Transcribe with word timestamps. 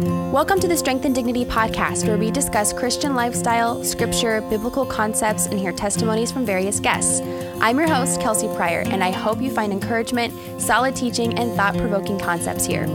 Welcome 0.00 0.60
to 0.60 0.68
the 0.68 0.76
Strength 0.76 1.06
and 1.06 1.14
Dignity 1.14 1.44
podcast, 1.44 2.06
where 2.06 2.16
we 2.16 2.30
discuss 2.30 2.72
Christian 2.72 3.16
lifestyle, 3.16 3.82
scripture, 3.82 4.42
biblical 4.42 4.86
concepts, 4.86 5.46
and 5.46 5.58
hear 5.58 5.72
testimonies 5.72 6.30
from 6.30 6.46
various 6.46 6.78
guests. 6.78 7.20
I'm 7.60 7.76
your 7.78 7.88
host, 7.88 8.20
Kelsey 8.20 8.46
Pryor, 8.54 8.82
and 8.86 9.02
I 9.02 9.10
hope 9.10 9.40
you 9.40 9.50
find 9.50 9.72
encouragement, 9.72 10.32
solid 10.60 10.94
teaching, 10.94 11.36
and 11.36 11.52
thought 11.54 11.76
provoking 11.76 12.16
concepts 12.16 12.64
here. 12.64 12.86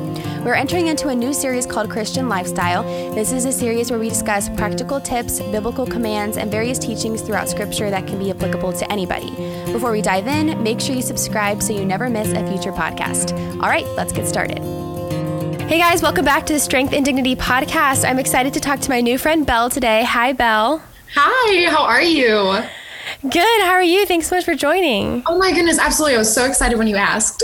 We're 0.45 0.53
entering 0.53 0.87
into 0.87 1.09
a 1.09 1.15
new 1.15 1.33
series 1.33 1.65
called 1.65 1.89
Christian 1.89 2.29
Lifestyle. 2.29 2.83
This 3.13 3.33
is 3.33 3.43
a 3.43 3.51
series 3.51 3.91
where 3.91 3.99
we 3.99 4.07
discuss 4.07 4.47
practical 4.47 5.01
tips, 5.01 5.41
biblical 5.41 5.85
commands, 5.85 6.37
and 6.37 6.49
various 6.49 6.79
teachings 6.79 7.21
throughout 7.21 7.49
scripture 7.49 7.89
that 7.89 8.07
can 8.07 8.17
be 8.17 8.29
applicable 8.29 8.71
to 8.71 8.89
anybody. 8.89 9.31
Before 9.73 9.91
we 9.91 10.01
dive 10.01 10.27
in, 10.27 10.63
make 10.63 10.79
sure 10.79 10.95
you 10.95 11.01
subscribe 11.01 11.61
so 11.61 11.73
you 11.73 11.83
never 11.83 12.09
miss 12.09 12.31
a 12.31 12.47
future 12.47 12.71
podcast. 12.71 13.37
All 13.55 13.69
right, 13.69 13.85
let's 13.97 14.13
get 14.13 14.25
started. 14.25 14.82
Hey 15.73 15.79
guys, 15.79 16.03
welcome 16.03 16.23
back 16.23 16.45
to 16.45 16.53
the 16.53 16.59
Strength 16.59 16.93
and 16.93 17.03
Dignity 17.03 17.35
podcast. 17.35 18.07
I'm 18.07 18.19
excited 18.19 18.53
to 18.53 18.59
talk 18.59 18.79
to 18.81 18.91
my 18.91 19.01
new 19.01 19.17
friend 19.17 19.43
Belle 19.43 19.71
today. 19.71 20.03
Hi, 20.03 20.31
Belle. 20.31 20.83
Hi, 21.15 21.67
how 21.67 21.81
are 21.81 21.99
you? 21.99 22.63
Good. 23.29 23.61
How 23.61 23.71
are 23.71 23.83
you? 23.83 24.05
Thanks 24.05 24.27
so 24.27 24.35
much 24.35 24.43
for 24.43 24.53
joining. 24.53 25.23
Oh 25.27 25.37
my 25.37 25.53
goodness, 25.53 25.79
absolutely. 25.79 26.15
I 26.15 26.17
was 26.17 26.33
so 26.33 26.43
excited 26.43 26.77
when 26.77 26.87
you 26.87 26.97
asked. 26.97 27.41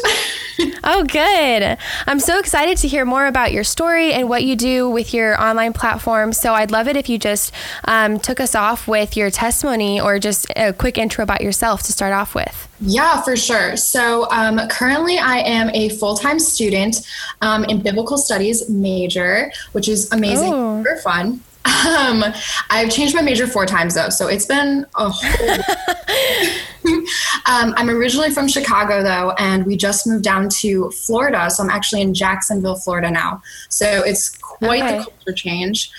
oh, 0.83 1.05
good. 1.05 1.77
I'm 2.05 2.19
so 2.19 2.37
excited 2.37 2.77
to 2.79 2.87
hear 2.89 3.05
more 3.05 3.27
about 3.27 3.53
your 3.53 3.63
story 3.63 4.11
and 4.11 4.27
what 4.27 4.43
you 4.43 4.57
do 4.57 4.89
with 4.89 5.13
your 5.13 5.41
online 5.41 5.71
platform. 5.71 6.33
So 6.33 6.53
I'd 6.53 6.69
love 6.69 6.89
it 6.89 6.97
if 6.97 7.07
you 7.07 7.17
just 7.17 7.53
um, 7.85 8.19
took 8.19 8.41
us 8.41 8.55
off 8.55 8.89
with 8.89 9.15
your 9.15 9.31
testimony 9.31 10.01
or 10.01 10.19
just 10.19 10.47
a 10.57 10.73
quick 10.73 10.97
intro 10.97 11.23
about 11.23 11.39
yourself 11.39 11.83
to 11.83 11.93
start 11.93 12.11
off 12.11 12.35
with. 12.35 12.67
Yeah, 12.81 13.21
for 13.21 13.37
sure. 13.37 13.77
So 13.77 14.29
um, 14.31 14.59
currently, 14.67 15.17
I 15.17 15.37
am 15.39 15.69
a 15.73 15.89
full 15.89 16.17
time 16.17 16.39
student 16.39 16.97
um, 17.41 17.63
in 17.63 17.81
biblical 17.81 18.17
studies 18.17 18.69
major, 18.69 19.49
which 19.71 19.87
is 19.87 20.11
amazing, 20.11 20.53
oh. 20.53 20.83
super 20.83 20.97
fun. 20.97 21.41
Um, 21.65 22.23
I've 22.69 22.89
changed 22.89 23.15
my 23.15 23.21
major 23.21 23.47
four 23.47 23.65
times 23.65 23.95
though, 23.95 24.09
so 24.09 24.27
it's 24.27 24.45
been 24.45 24.85
a 24.95 25.09
whole. 25.09 25.57
um, 27.45 27.73
I'm 27.77 27.89
originally 27.89 28.31
from 28.31 28.47
Chicago 28.47 29.03
though, 29.03 29.31
and 29.37 29.65
we 29.65 29.75
just 29.75 30.07
moved 30.07 30.23
down 30.23 30.49
to 30.61 30.89
Florida, 30.91 31.49
so 31.49 31.63
I'm 31.63 31.69
actually 31.69 32.01
in 32.01 32.13
Jacksonville, 32.13 32.75
Florida 32.75 33.11
now. 33.11 33.41
So 33.69 33.85
it's 34.05 34.29
quite 34.37 34.83
okay. 34.83 34.97
the 34.97 35.03
culture 35.03 35.33
change. 35.33 35.91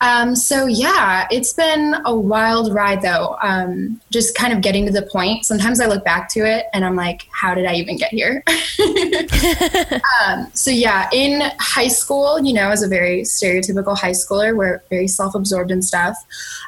Um, 0.00 0.36
so 0.36 0.66
yeah, 0.66 1.26
it's 1.30 1.52
been 1.52 1.96
a 2.04 2.14
wild 2.14 2.72
ride 2.74 3.02
though. 3.02 3.36
Um, 3.42 4.00
just 4.10 4.34
kind 4.34 4.52
of 4.52 4.60
getting 4.60 4.86
to 4.86 4.92
the 4.92 5.02
point. 5.02 5.44
Sometimes 5.44 5.80
I 5.80 5.86
look 5.86 6.04
back 6.04 6.28
to 6.30 6.40
it 6.40 6.66
and 6.72 6.84
I'm 6.84 6.96
like, 6.96 7.26
how 7.30 7.54
did 7.54 7.66
I 7.66 7.74
even 7.74 7.96
get 7.96 8.10
here? 8.10 8.42
um, 10.24 10.48
so 10.52 10.70
yeah, 10.70 11.08
in 11.12 11.50
high 11.58 11.88
school, 11.88 12.40
you 12.40 12.52
know, 12.52 12.70
as 12.70 12.82
a 12.82 12.88
very 12.88 13.22
stereotypical 13.22 13.96
high 13.96 14.12
schooler, 14.12 14.56
we're 14.56 14.82
very 14.90 15.08
self-absorbed 15.08 15.70
and 15.70 15.84
stuff. 15.84 16.16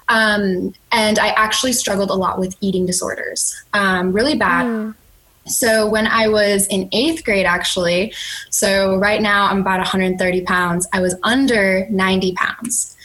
Um, 0.09 0.75
and 0.93 1.19
I 1.19 1.29
actually 1.31 1.73
struggled 1.73 2.11
a 2.11 2.15
lot 2.15 2.39
with 2.39 2.57
eating 2.61 2.87
disorders, 2.87 3.65
um, 3.75 4.13
really 4.13 4.37
bad. 4.37 4.67
Mm. 4.67 4.95
So 5.47 5.89
when 5.89 6.07
I 6.07 6.29
was 6.29 6.67
in 6.67 6.89
eighth 6.93 7.25
grade, 7.25 7.47
actually, 7.47 8.13
so 8.51 8.97
right 8.97 9.23
now 9.23 9.47
I'm 9.47 9.61
about 9.61 9.79
130 9.79 10.43
pounds. 10.43 10.89
I 10.93 11.01
was 11.01 11.15
under 11.23 11.87
90 11.89 12.33
pounds. 12.35 12.96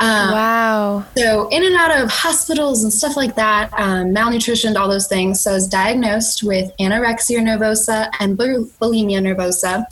Um, 0.00 0.32
wow. 0.32 1.04
So, 1.16 1.48
in 1.50 1.62
and 1.62 1.76
out 1.76 2.00
of 2.00 2.10
hospitals 2.10 2.82
and 2.82 2.92
stuff 2.92 3.16
like 3.18 3.34
that, 3.36 3.70
um, 3.78 4.14
malnutrition, 4.14 4.74
all 4.76 4.88
those 4.88 5.06
things. 5.06 5.42
So, 5.42 5.50
I 5.50 5.54
was 5.54 5.68
diagnosed 5.68 6.42
with 6.42 6.72
anorexia 6.80 7.38
nervosa 7.40 8.10
and 8.18 8.38
bulimia 8.38 9.20
nervosa, 9.20 9.84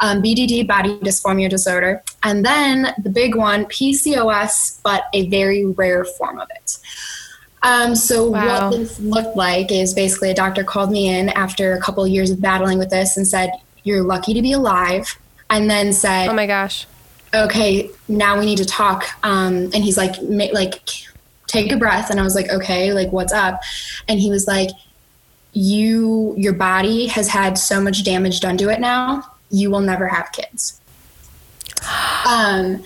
um, 0.00 0.20
BDD, 0.20 0.66
body 0.66 0.98
dysmorphia 0.98 1.48
disorder, 1.48 2.02
and 2.24 2.44
then 2.44 2.94
the 3.04 3.10
big 3.10 3.36
one, 3.36 3.64
PCOS, 3.66 4.80
but 4.82 5.04
a 5.12 5.28
very 5.28 5.66
rare 5.66 6.04
form 6.04 6.40
of 6.40 6.48
it. 6.56 6.78
Um, 7.62 7.94
so 7.94 8.28
wow. 8.28 8.70
what 8.70 8.76
this 8.76 8.98
looked 9.00 9.36
like 9.36 9.72
is 9.72 9.94
basically 9.94 10.30
a 10.30 10.34
doctor 10.34 10.64
called 10.64 10.90
me 10.90 11.08
in 11.08 11.30
after 11.30 11.74
a 11.74 11.80
couple 11.80 12.04
of 12.04 12.10
years 12.10 12.30
of 12.30 12.40
battling 12.40 12.78
with 12.78 12.90
this 12.90 13.16
and 13.16 13.26
said, 13.26 13.52
"You're 13.84 14.02
lucky 14.02 14.34
to 14.34 14.42
be 14.42 14.52
alive," 14.52 15.16
and 15.48 15.70
then 15.70 15.92
said, 15.92 16.28
"Oh 16.28 16.34
my 16.34 16.46
gosh." 16.46 16.86
Okay, 17.34 17.90
now 18.08 18.38
we 18.38 18.46
need 18.46 18.58
to 18.58 18.64
talk. 18.64 19.04
Um, 19.22 19.70
and 19.74 19.76
he's 19.76 19.96
like, 19.96 20.14
like, 20.20 20.80
take 21.46 21.72
a 21.72 21.76
breath. 21.76 22.10
And 22.10 22.20
I 22.20 22.22
was 22.22 22.34
like, 22.34 22.50
okay, 22.50 22.92
like, 22.92 23.12
what's 23.12 23.32
up? 23.32 23.60
And 24.08 24.20
he 24.20 24.30
was 24.30 24.46
like, 24.46 24.70
you, 25.52 26.34
your 26.36 26.52
body 26.52 27.06
has 27.06 27.28
had 27.28 27.56
so 27.56 27.80
much 27.80 28.04
damage 28.04 28.40
done 28.40 28.56
to 28.58 28.68
it 28.70 28.80
now. 28.80 29.24
You 29.50 29.70
will 29.70 29.80
never 29.80 30.08
have 30.08 30.32
kids. 30.32 30.80
Um, 32.26 32.82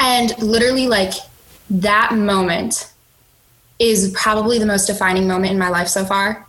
and 0.00 0.36
literally, 0.42 0.88
like, 0.88 1.12
that 1.70 2.12
moment 2.12 2.92
is 3.78 4.12
probably 4.16 4.58
the 4.58 4.66
most 4.66 4.86
defining 4.86 5.28
moment 5.28 5.52
in 5.52 5.60
my 5.60 5.68
life 5.68 5.86
so 5.86 6.04
far. 6.04 6.44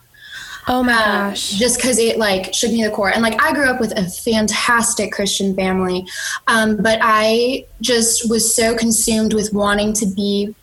Oh 0.67 0.83
my 0.83 0.93
um, 0.93 1.29
gosh. 1.29 1.51
Just 1.51 1.77
because 1.77 1.97
it 1.97 2.17
like 2.17 2.53
shook 2.53 2.71
me 2.71 2.83
to 2.83 2.89
the 2.89 2.95
core. 2.95 3.09
And 3.09 3.21
like 3.21 3.41
I 3.41 3.53
grew 3.53 3.69
up 3.69 3.79
with 3.79 3.97
a 3.97 4.05
fantastic 4.09 5.11
Christian 5.11 5.55
family, 5.55 6.05
um, 6.47 6.77
but 6.77 6.99
I 7.01 7.65
just 7.81 8.29
was 8.29 8.53
so 8.53 8.75
consumed 8.75 9.33
with 9.33 9.53
wanting 9.53 9.93
to 9.93 10.05
be 10.05 10.55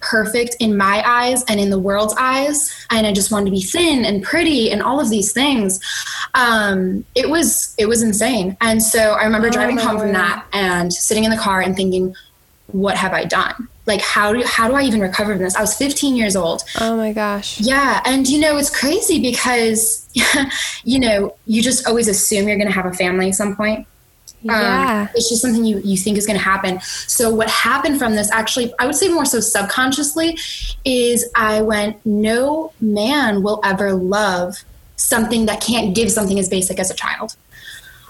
perfect 0.00 0.56
in 0.60 0.76
my 0.76 1.02
eyes 1.04 1.42
and 1.48 1.58
in 1.58 1.70
the 1.70 1.78
world's 1.78 2.14
eyes. 2.18 2.72
And 2.90 3.06
I 3.06 3.12
just 3.12 3.32
wanted 3.32 3.46
to 3.46 3.50
be 3.50 3.62
thin 3.62 4.04
and 4.04 4.22
pretty 4.22 4.70
and 4.70 4.82
all 4.82 5.00
of 5.00 5.10
these 5.10 5.32
things. 5.32 5.80
Um, 6.34 7.04
it 7.14 7.28
was 7.28 7.74
it 7.78 7.86
was 7.86 8.02
insane. 8.02 8.56
And 8.60 8.82
so 8.82 9.12
I 9.14 9.24
remember 9.24 9.48
oh 9.48 9.50
driving 9.50 9.78
home 9.78 9.98
from 9.98 10.12
that 10.12 10.46
and 10.52 10.92
sitting 10.92 11.24
in 11.24 11.30
the 11.30 11.36
car 11.36 11.60
and 11.60 11.74
thinking, 11.74 12.14
what 12.68 12.96
have 12.96 13.12
I 13.12 13.24
done? 13.24 13.68
Like 13.88 14.00
how 14.00 14.32
do 14.32 14.42
how 14.44 14.68
do 14.68 14.74
I 14.74 14.82
even 14.82 15.00
recover 15.00 15.32
from 15.32 15.42
this? 15.42 15.56
I 15.56 15.60
was 15.60 15.74
15 15.74 16.14
years 16.14 16.36
old. 16.36 16.62
Oh 16.80 16.96
my 16.96 17.12
gosh. 17.12 17.60
Yeah, 17.60 18.00
and 18.04 18.28
you 18.28 18.38
know 18.38 18.56
it's 18.56 18.70
crazy 18.70 19.20
because 19.20 20.08
you 20.84 21.00
know 21.00 21.34
you 21.46 21.62
just 21.62 21.86
always 21.88 22.06
assume 22.06 22.46
you're 22.46 22.58
going 22.58 22.68
to 22.68 22.74
have 22.74 22.86
a 22.86 22.92
family 22.92 23.28
at 23.28 23.34
some 23.34 23.56
point. 23.56 23.86
Yeah. 24.42 25.02
Um, 25.02 25.08
it's 25.14 25.28
just 25.28 25.42
something 25.42 25.64
you, 25.64 25.80
you 25.80 25.96
think 25.96 26.16
is 26.16 26.26
going 26.26 26.38
to 26.38 26.44
happen. 26.44 26.80
So, 26.80 27.34
what 27.34 27.50
happened 27.50 27.98
from 27.98 28.14
this, 28.14 28.30
actually, 28.30 28.72
I 28.78 28.86
would 28.86 28.94
say 28.94 29.08
more 29.08 29.24
so 29.24 29.40
subconsciously, 29.40 30.38
is 30.84 31.28
I 31.34 31.62
went, 31.62 32.04
no 32.06 32.72
man 32.80 33.42
will 33.42 33.60
ever 33.64 33.94
love 33.94 34.64
something 34.96 35.46
that 35.46 35.60
can't 35.60 35.94
give 35.94 36.10
something 36.10 36.38
as 36.38 36.48
basic 36.48 36.78
as 36.78 36.90
a 36.90 36.94
child. 36.94 37.36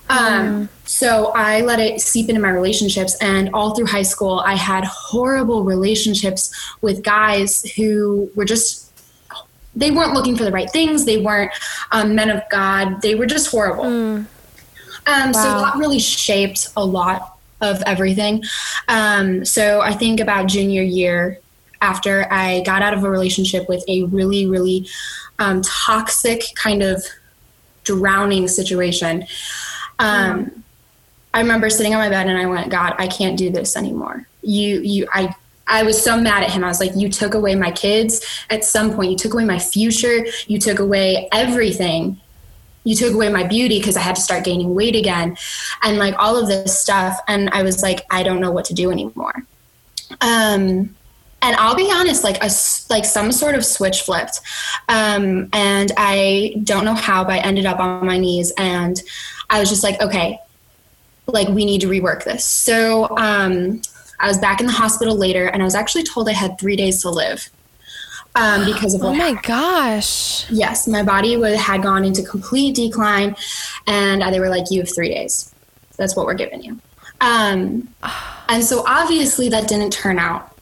Um, 0.09 0.69
so 0.85 1.33
I 1.35 1.61
let 1.61 1.81
it 1.81 2.01
seep 2.01 2.29
into 2.29 2.41
my 2.41 2.51
relationships, 2.51 3.17
and 3.21 3.51
all 3.53 3.75
through 3.75 3.87
high 3.87 4.03
school, 4.03 4.41
I 4.41 4.55
had 4.55 4.85
horrible 4.85 5.65
relationships 5.65 6.55
with 6.81 7.03
guys 7.03 7.63
who 7.77 8.31
were 8.35 8.45
just 8.45 8.87
they 9.77 9.91
weren't 9.91 10.13
looking 10.13 10.37
for 10.37 10.45
the 10.45 10.51
right 10.51 10.71
things. 10.71 11.05
They 11.05 11.19
weren't 11.19 11.53
um, 11.93 12.15
men 12.15 12.31
of 12.31 12.43
God. 12.51 13.01
They 13.01 13.15
were 13.15 13.27
just 13.27 13.51
horrible. 13.51 13.85
Mm. 13.85 14.27
Um, 15.07 15.33
wow. 15.33 15.33
So 15.33 15.43
that 15.43 15.77
really 15.77 16.01
shaped 16.01 16.69
a 16.77 16.85
lot 16.85 17.39
of 17.61 17.83
everything. 17.87 18.43
Um, 18.89 19.45
so 19.45 19.81
I 19.81 19.93
think 19.93 20.21
about 20.21 20.47
junior 20.47 20.83
year, 20.83 21.39
after 21.81 22.27
I 22.33 22.63
got 22.63 22.83
out 22.83 22.93
of 22.93 23.05
a 23.05 23.11
relationship 23.11 23.69
with 23.69 23.85
a 23.89 24.03
really, 24.05 24.47
really 24.47 24.89
um, 25.39 25.63
toxic 25.63 26.43
kind 26.57 26.83
of 26.83 27.05
drowning 27.85 28.49
situation. 28.49 29.27
Um, 29.99 30.47
mm. 30.47 30.63
I 31.35 31.41
remember 31.41 31.71
sitting 31.71 31.95
on 31.95 32.01
my 32.01 32.09
bed 32.09 32.27
and 32.27 32.39
I 32.39 32.47
went, 32.47 32.71
God, 32.71 32.95
I 32.99 33.07
can't 33.07 33.37
do 33.37 33.51
this 33.51 33.77
anymore. 33.77 34.27
You, 34.43 34.81
you, 34.81 35.09
I, 35.13 35.35
I 35.67 35.83
was 35.83 36.03
so 36.03 36.19
mad 36.19 36.43
at 36.43 36.51
him. 36.51 36.65
I 36.65 36.69
was 36.69 36.81
like, 36.81 36.97
you 36.97 37.09
took 37.09 37.35
away 37.35 37.55
my 37.55 37.71
kids 37.71 38.25
at 38.51 38.65
some 38.65 38.95
point. 38.95 39.11
You 39.11 39.17
took 39.17 39.35
away 39.35 39.45
my 39.45 39.59
future. 39.59 40.27
You 40.47 40.59
took 40.59 40.79
away 40.79 41.29
everything. 41.31 42.21
You 42.85 42.97
took 42.97 43.13
away 43.13 43.29
my 43.29 43.45
beauty 43.45 43.79
because 43.79 43.97
I 43.97 44.01
had 44.01 44.17
to 44.17 44.23
start 44.23 44.45
gaining 44.45 44.75
weight 44.75 44.97
again 44.97 45.37
and 45.83 45.99
like 45.99 46.15
all 46.19 46.37
of 46.37 46.49
this 46.49 46.79
stuff. 46.79 47.21
And 47.29 47.51
I 47.51 47.63
was 47.63 47.83
like, 47.83 48.07
I 48.11 48.23
don't 48.23 48.41
know 48.41 48.51
what 48.51 48.65
to 48.67 48.75
do 48.75 48.91
anymore. 48.91 49.45
Um, 50.23 50.97
and 51.43 51.55
I'll 51.57 51.77
be 51.77 51.91
honest, 51.93 52.25
like 52.25 52.43
a 52.43 52.51
like 52.91 53.05
some 53.05 53.31
sort 53.31 53.55
of 53.55 53.65
switch 53.65 54.03
flipped, 54.03 54.41
um, 54.89 55.49
and 55.53 55.93
I 55.97 56.57
don't 56.65 56.85
know 56.85 56.95
how, 56.95 57.25
but 57.25 57.35
I 57.35 57.39
ended 57.39 57.67
up 57.67 57.79
on 57.79 58.05
my 58.05 58.19
knees, 58.19 58.53
and 58.59 59.01
I 59.49 59.61
was 59.61 59.69
just 59.69 59.83
like, 59.85 60.01
okay, 60.01 60.39
like 61.27 61.49
we 61.49 61.65
need 61.65 61.81
to 61.83 61.89
rework 61.89 62.25
this. 62.25 62.45
So 62.45 63.17
um, 63.17 63.83
I 64.19 64.27
was 64.27 64.39
back 64.39 64.61
in 64.61 64.67
the 64.67 64.73
hospital 64.73 65.17
later, 65.17 65.47
and 65.47 65.63
I 65.63 65.65
was 65.65 65.75
actually 65.75 66.03
told 66.03 66.29
I 66.29 66.33
had 66.33 66.59
three 66.59 66.77
days 66.77 67.03
to 67.03 67.11
live. 67.11 67.49
Um, 68.35 68.67
because 68.67 68.95
of 68.95 69.03
oh 69.05 69.15
my 69.15 69.29
happened. 69.29 69.43
gosh 69.43 70.49
yes 70.51 70.87
my 70.87 71.03
body 71.03 71.37
would, 71.39 71.57
had 71.57 71.83
gone 71.83 72.05
into 72.05 72.23
complete 72.23 72.77
decline 72.77 73.35
and 73.87 74.23
they 74.33 74.39
were 74.39 74.51
like 74.51 74.71
you 74.71 74.81
have 74.81 74.95
three 74.95 75.09
days 75.09 75.53
that's 75.97 76.15
what 76.15 76.27
we're 76.27 76.35
giving 76.35 76.63
you 76.63 76.79
um, 77.23 77.89
and 78.49 78.63
so 78.63 78.85
obviously 78.87 79.49
that 79.49 79.67
didn't 79.67 79.93
turn 79.93 80.19
out 80.19 80.58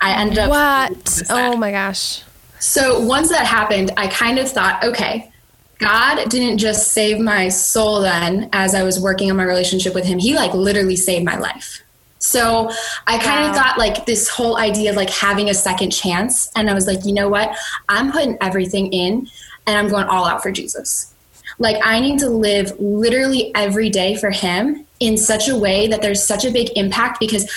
i 0.00 0.20
ended 0.20 0.38
up 0.38 0.50
what 0.50 1.22
oh 1.30 1.56
my 1.56 1.70
gosh 1.70 2.22
so 2.58 3.00
once 3.00 3.28
that 3.28 3.46
happened 3.46 3.92
i 3.96 4.06
kind 4.06 4.38
of 4.38 4.50
thought 4.50 4.82
okay 4.84 5.30
God 5.78 6.30
didn't 6.30 6.58
just 6.58 6.92
save 6.92 7.18
my 7.20 7.48
soul 7.48 8.00
then 8.00 8.48
as 8.52 8.74
I 8.74 8.82
was 8.82 8.98
working 8.98 9.30
on 9.30 9.36
my 9.36 9.44
relationship 9.44 9.94
with 9.94 10.06
him. 10.06 10.18
He 10.18 10.34
like 10.34 10.54
literally 10.54 10.96
saved 10.96 11.24
my 11.24 11.36
life. 11.36 11.82
So 12.18 12.70
I 13.06 13.18
kind 13.18 13.42
wow. 13.42 13.50
of 13.50 13.54
got 13.54 13.78
like 13.78 14.06
this 14.06 14.28
whole 14.28 14.56
idea 14.56 14.90
of 14.90 14.96
like 14.96 15.10
having 15.10 15.50
a 15.50 15.54
second 15.54 15.90
chance. 15.90 16.50
And 16.56 16.70
I 16.70 16.74
was 16.74 16.86
like, 16.86 17.04
you 17.04 17.12
know 17.12 17.28
what? 17.28 17.56
I'm 17.88 18.10
putting 18.10 18.38
everything 18.40 18.92
in 18.92 19.28
and 19.66 19.78
I'm 19.78 19.88
going 19.88 20.06
all 20.06 20.26
out 20.26 20.42
for 20.42 20.50
Jesus. 20.50 21.14
Like 21.58 21.76
I 21.84 22.00
need 22.00 22.18
to 22.20 22.28
live 22.28 22.72
literally 22.80 23.54
every 23.54 23.90
day 23.90 24.16
for 24.16 24.30
him 24.30 24.86
in 24.98 25.18
such 25.18 25.48
a 25.48 25.56
way 25.56 25.88
that 25.88 26.00
there's 26.00 26.26
such 26.26 26.44
a 26.44 26.50
big 26.50 26.70
impact 26.76 27.20
because 27.20 27.50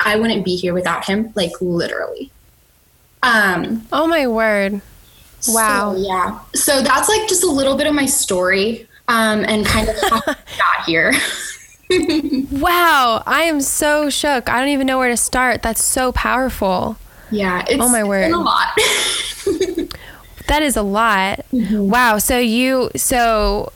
I 0.00 0.16
wouldn't 0.16 0.44
be 0.44 0.56
here 0.56 0.74
without 0.74 1.04
him, 1.04 1.32
like 1.34 1.52
literally. 1.60 2.30
Um 3.22 3.86
Oh 3.92 4.06
my 4.06 4.26
word. 4.26 4.80
Wow. 5.48 5.94
So, 5.94 6.00
yeah. 6.00 6.38
So 6.54 6.82
that's 6.82 7.08
like 7.08 7.28
just 7.28 7.44
a 7.44 7.50
little 7.50 7.76
bit 7.76 7.86
of 7.86 7.94
my 7.94 8.06
story 8.06 8.86
um, 9.08 9.44
and 9.44 9.66
kind 9.66 9.88
of 9.88 9.96
how 10.08 10.22
I 10.26 10.36
got 10.56 10.86
here. 10.86 11.12
wow. 12.50 13.22
I 13.26 13.42
am 13.42 13.60
so 13.60 14.10
shook. 14.10 14.48
I 14.48 14.60
don't 14.60 14.68
even 14.68 14.86
know 14.86 14.98
where 14.98 15.08
to 15.08 15.16
start. 15.16 15.62
That's 15.62 15.82
so 15.82 16.12
powerful. 16.12 16.96
Yeah. 17.30 17.64
oh 17.70 17.88
my 17.88 18.04
word. 18.04 18.32
a 18.32 18.38
lot. 18.38 18.68
that 20.46 20.62
is 20.62 20.76
a 20.76 20.82
lot. 20.82 21.40
Mm-hmm. 21.52 21.88
Wow. 21.88 22.18
So 22.18 22.38
you, 22.38 22.90
so 22.96 23.72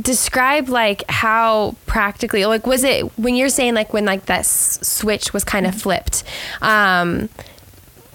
describe 0.00 0.68
like 0.68 1.08
how 1.10 1.74
practically 1.86 2.44
like 2.46 2.66
was 2.66 2.84
it 2.84 3.02
when 3.18 3.34
you're 3.34 3.48
saying 3.48 3.74
like 3.74 3.92
when 3.92 4.04
like 4.04 4.26
that 4.26 4.40
s- 4.40 4.78
switch 4.82 5.32
was 5.32 5.44
kind 5.44 5.66
of 5.66 5.74
flipped 5.74 6.24
um 6.62 7.28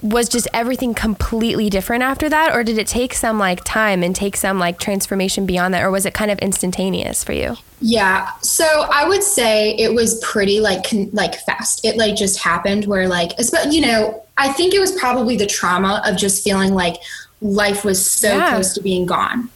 was 0.04 0.28
just 0.28 0.48
everything 0.54 0.94
completely 0.94 1.70
different 1.70 2.04
after 2.04 2.28
that? 2.28 2.54
Or 2.54 2.64
did 2.64 2.78
it 2.78 2.88
take 2.88 3.14
some 3.14 3.40
like 3.40 3.64
time 3.64 4.04
and 4.04 4.14
take 4.14 4.36
some 4.36 4.60
like 4.60 4.78
transformation 4.78 5.46
beyond 5.46 5.74
that? 5.74 5.82
Or 5.82 5.90
was 5.90 6.06
it 6.06 6.14
kind 6.14 6.30
of 6.30 6.38
instantaneous 6.40 7.24
for 7.24 7.32
you? 7.32 7.56
Yeah. 7.80 8.30
So 8.42 8.66
i 8.92 9.08
would 9.08 9.24
say 9.24 9.76
it 9.76 9.94
was 9.94 10.20
pretty 10.20 10.60
like 10.60 10.88
con- 10.90 11.10
like 11.14 11.36
fast. 11.36 11.86
It 11.86 11.96
like 11.96 12.16
just 12.16 12.40
happened 12.40 12.86
where 12.86 13.08
like 13.08 13.32
you 13.70 13.82
know 13.82 14.24
i 14.38 14.52
think 14.52 14.74
it 14.74 14.80
was 14.80 14.92
probably 14.94 15.38
the 15.38 15.46
trauma 15.46 16.02
of 16.06 16.18
just 16.18 16.44
feeling 16.44 16.74
like 16.74 16.96
life 17.42 17.86
was 17.86 18.04
so 18.04 18.36
yeah. 18.36 18.50
close 18.50 18.74
to 18.74 18.82
being 18.82 19.06
gone 19.06 19.50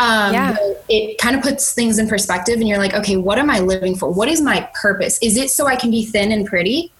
um, 0.00 0.32
yeah. 0.32 0.56
it 0.88 1.16
kind 1.18 1.36
of 1.36 1.42
puts 1.42 1.72
things 1.72 1.98
in 1.98 2.08
perspective 2.08 2.56
and 2.56 2.68
you're 2.68 2.78
like 2.78 2.94
okay 2.94 3.16
what 3.16 3.38
am 3.38 3.48
i 3.48 3.60
living 3.60 3.94
for 3.94 4.10
what 4.10 4.28
is 4.28 4.40
my 4.40 4.68
purpose 4.74 5.18
is 5.22 5.36
it 5.36 5.50
so 5.50 5.66
i 5.66 5.76
can 5.76 5.90
be 5.90 6.04
thin 6.04 6.32
and 6.32 6.46
pretty 6.46 6.92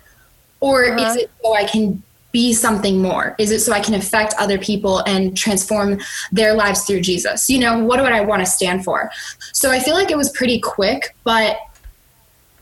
or 0.60 0.84
uh-huh. 0.84 1.10
is 1.10 1.16
it 1.16 1.30
so 1.42 1.54
i 1.54 1.64
can 1.64 2.02
be 2.32 2.52
something 2.52 3.02
more? 3.02 3.34
Is 3.38 3.50
it 3.50 3.60
so 3.60 3.72
I 3.72 3.80
can 3.80 3.94
affect 3.94 4.34
other 4.38 4.58
people 4.58 5.00
and 5.00 5.36
transform 5.36 6.00
their 6.30 6.54
lives 6.54 6.84
through 6.84 7.00
Jesus? 7.00 7.50
You 7.50 7.58
know, 7.58 7.82
what 7.84 7.96
do 7.96 8.04
I 8.04 8.20
want 8.20 8.40
to 8.40 8.46
stand 8.46 8.84
for? 8.84 9.10
So 9.52 9.70
I 9.70 9.80
feel 9.80 9.94
like 9.94 10.10
it 10.10 10.16
was 10.16 10.30
pretty 10.30 10.60
quick, 10.60 11.16
but 11.24 11.58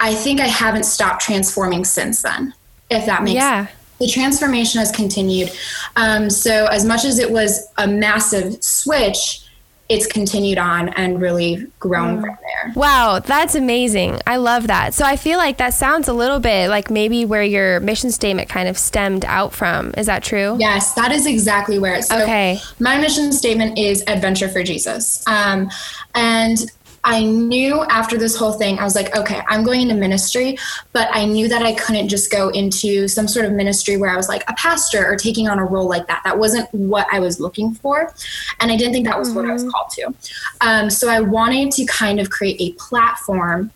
I 0.01 0.15
think 0.15 0.41
I 0.41 0.47
haven't 0.47 0.85
stopped 0.85 1.23
transforming 1.23 1.85
since 1.85 2.23
then, 2.23 2.55
if 2.91 3.05
that 3.07 3.23
makes 3.23 3.35
yeah. 3.35 3.67
sense. 3.67 3.79
The 3.99 4.09
transformation 4.09 4.79
has 4.79 4.93
continued. 4.93 5.51
Um, 5.97 6.31
so, 6.31 6.67
as 6.67 6.85
much 6.85 7.05
as 7.05 7.19
it 7.19 7.33
was 7.33 7.67
a 7.79 7.89
massive 7.89 8.63
switch, 8.63 9.41
it's 9.89 10.07
continued 10.07 10.59
on 10.59 10.91
and 10.91 11.21
really 11.21 11.67
grown 11.79 12.19
mm. 12.19 12.21
from 12.21 12.37
there. 12.43 12.73
Wow, 12.75 13.21
that's 13.21 13.55
amazing. 13.55 14.21
I 14.27 14.37
love 14.37 14.67
that. 14.67 14.93
So 14.93 15.05
I 15.05 15.17
feel 15.17 15.39
like 15.39 15.57
that 15.59 15.73
sounds 15.73 16.09
a 16.09 16.13
little 16.13 16.41
bit 16.41 16.69
like 16.69 16.91
maybe 16.91 17.25
where 17.25 17.43
your 17.43 17.81
mission 17.81 18.11
statement 18.11 18.51
kind 18.51 18.69
of 18.69 18.77
stemmed 18.77 19.25
out 19.25 19.55
from. 19.55 19.95
Is 19.97 20.07
that 20.07 20.23
true? 20.23 20.57
Yes, 20.59 20.93
that 20.95 21.11
is 21.11 21.27
exactly 21.27 21.79
where 21.79 21.95
it's. 21.95 22.09
So 22.09 22.23
okay. 22.23 22.59
My 22.79 22.99
mission 22.99 23.33
statement 23.33 23.79
is 23.79 24.05
adventure 24.07 24.49
for 24.49 24.63
Jesus. 24.63 25.27
Um, 25.27 25.71
and 26.15 26.71
I 27.09 27.25
knew 27.25 27.83
after 27.85 28.19
this 28.19 28.37
whole 28.37 28.53
thing, 28.53 28.79
I 28.79 28.85
was 28.85 28.95
like, 28.95 29.17
okay, 29.17 29.41
I'm 29.49 29.65
going 29.65 29.81
into 29.81 29.95
ministry, 29.95 30.59
but 30.93 31.09
I 31.11 31.25
knew 31.25 31.49
that 31.49 31.63
I 31.63 31.73
couldn't 31.73 32.11
just 32.11 32.31
go 32.31 32.51
into 32.51 33.09
some 33.09 33.27
sort 33.27 33.47
of 33.47 33.53
ministry 33.53 33.97
where 33.97 34.11
I 34.11 34.17
was 34.17 34.29
like 34.29 34.45
a 34.47 34.53
pastor 34.53 35.07
or 35.07 35.17
taking 35.17 35.49
on 35.49 35.59
a 35.59 35.65
role 35.65 35.89
like 35.89 36.07
that. 36.09 36.21
That 36.25 36.39
wasn't 36.39 36.73
what 36.75 37.07
I 37.11 37.19
was 37.19 37.41
looking 37.41 37.73
for. 37.73 38.13
And 38.61 38.71
I 38.71 38.77
didn't 38.77 38.93
think 38.93 39.07
that 39.07 39.19
was 39.19 39.29
mm-hmm. 39.29 39.37
what 39.39 39.49
I 39.49 39.55
was 39.55 39.63
mm-hmm. 39.63 39.71
called 39.71 39.91
to. 39.93 40.15
Um, 40.61 40.91
so 40.91 41.09
I 41.09 41.21
wanted 41.21 41.71
to 41.73 41.87
kind 41.87 42.21
of 42.21 42.29
create 42.29 42.61
a 42.61 42.73
platform 42.75 43.71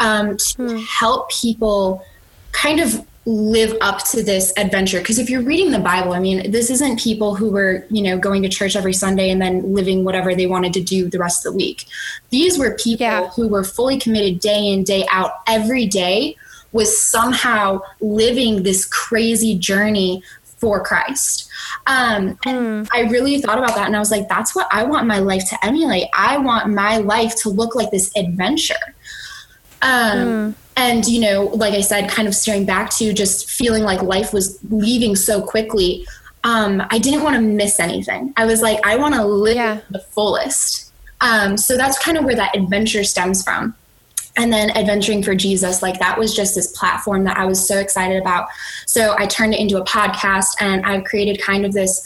um, 0.00 0.38
to 0.38 0.56
mm. 0.56 0.86
help 0.86 1.30
people 1.30 2.02
kind 2.52 2.80
of 2.80 3.06
live 3.28 3.76
up 3.82 4.02
to 4.02 4.22
this 4.22 4.54
adventure 4.56 5.00
because 5.00 5.18
if 5.18 5.28
you're 5.28 5.42
reading 5.42 5.70
the 5.70 5.78
bible 5.78 6.14
i 6.14 6.18
mean 6.18 6.50
this 6.50 6.70
isn't 6.70 6.98
people 6.98 7.34
who 7.34 7.50
were 7.50 7.84
you 7.90 8.02
know 8.02 8.18
going 8.18 8.42
to 8.42 8.48
church 8.48 8.74
every 8.74 8.94
sunday 8.94 9.28
and 9.28 9.40
then 9.42 9.74
living 9.74 10.02
whatever 10.02 10.34
they 10.34 10.46
wanted 10.46 10.72
to 10.72 10.80
do 10.80 11.10
the 11.10 11.18
rest 11.18 11.44
of 11.44 11.52
the 11.52 11.56
week 11.56 11.84
these 12.30 12.58
were 12.58 12.74
people 12.76 13.04
yeah. 13.04 13.28
who 13.30 13.46
were 13.46 13.62
fully 13.62 13.98
committed 13.98 14.40
day 14.40 14.66
in 14.66 14.82
day 14.82 15.06
out 15.12 15.40
every 15.46 15.84
day 15.84 16.34
was 16.72 16.98
somehow 16.98 17.78
living 18.00 18.62
this 18.62 18.86
crazy 18.86 19.54
journey 19.58 20.22
for 20.42 20.82
christ 20.82 21.50
um, 21.86 22.38
and 22.46 22.86
mm. 22.86 22.88
I 22.92 23.02
really 23.10 23.40
thought 23.40 23.58
about 23.58 23.74
that 23.74 23.86
and 23.86 23.96
I 23.96 23.98
was 23.98 24.10
like, 24.10 24.28
that's 24.28 24.54
what 24.54 24.68
I 24.70 24.84
want 24.84 25.06
my 25.06 25.18
life 25.18 25.48
to 25.50 25.66
emulate. 25.66 26.08
I 26.14 26.36
want 26.36 26.68
my 26.68 26.98
life 26.98 27.34
to 27.42 27.48
look 27.48 27.74
like 27.74 27.90
this 27.90 28.14
adventure. 28.16 28.74
Um, 29.80 30.18
mm 30.18 30.54
and 30.78 31.06
you 31.06 31.20
know 31.20 31.46
like 31.54 31.74
i 31.74 31.80
said 31.80 32.08
kind 32.08 32.26
of 32.26 32.34
staring 32.34 32.64
back 32.64 32.88
to 32.88 33.12
just 33.12 33.50
feeling 33.50 33.82
like 33.82 34.00
life 34.00 34.32
was 34.32 34.58
leaving 34.70 35.14
so 35.14 35.42
quickly 35.42 36.06
um, 36.44 36.82
i 36.90 36.98
didn't 36.98 37.22
want 37.22 37.34
to 37.34 37.42
miss 37.42 37.80
anything. 37.80 38.32
I 38.36 38.46
was 38.46 38.62
like 38.62 38.78
i 38.86 38.96
want 38.96 39.14
to 39.14 39.24
live 39.24 39.56
yeah. 39.56 39.80
the 39.90 39.98
fullest. 39.98 40.92
Um, 41.20 41.56
so 41.56 41.76
that's 41.76 41.98
kind 41.98 42.16
of 42.16 42.24
where 42.24 42.36
that 42.36 42.56
adventure 42.56 43.02
stems 43.02 43.42
from. 43.42 43.74
And 44.36 44.52
then 44.52 44.70
adventuring 44.70 45.24
for 45.24 45.34
jesus 45.34 45.82
like 45.82 45.98
that 45.98 46.16
was 46.16 46.34
just 46.34 46.54
this 46.54 46.70
platform 46.78 47.24
that 47.24 47.36
i 47.36 47.44
was 47.44 47.66
so 47.66 47.78
excited 47.78 48.22
about. 48.22 48.48
So 48.86 49.16
i 49.18 49.26
turned 49.26 49.54
it 49.54 49.60
into 49.60 49.78
a 49.78 49.84
podcast 49.84 50.54
and 50.60 50.86
i've 50.86 51.02
created 51.04 51.42
kind 51.42 51.66
of 51.66 51.72
this 51.72 52.00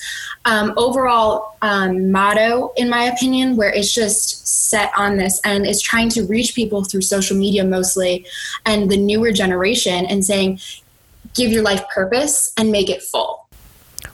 um, 0.46 0.72
overall 0.76 1.56
um, 1.60 2.10
motto 2.10 2.72
in 2.76 2.88
my 2.88 3.04
opinion 3.04 3.56
where 3.56 3.70
it's 3.70 3.92
just 3.92 4.41
set 4.72 4.90
on 4.96 5.16
this 5.16 5.40
and 5.44 5.66
is 5.66 5.80
trying 5.80 6.08
to 6.08 6.24
reach 6.24 6.54
people 6.54 6.82
through 6.82 7.02
social 7.02 7.36
media 7.36 7.64
mostly 7.64 8.26
and 8.66 8.90
the 8.90 8.96
newer 8.96 9.30
generation 9.30 10.06
and 10.06 10.24
saying 10.24 10.58
give 11.34 11.52
your 11.52 11.62
life 11.62 11.84
purpose 11.94 12.52
and 12.58 12.72
make 12.72 12.90
it 12.90 13.02
full 13.02 13.42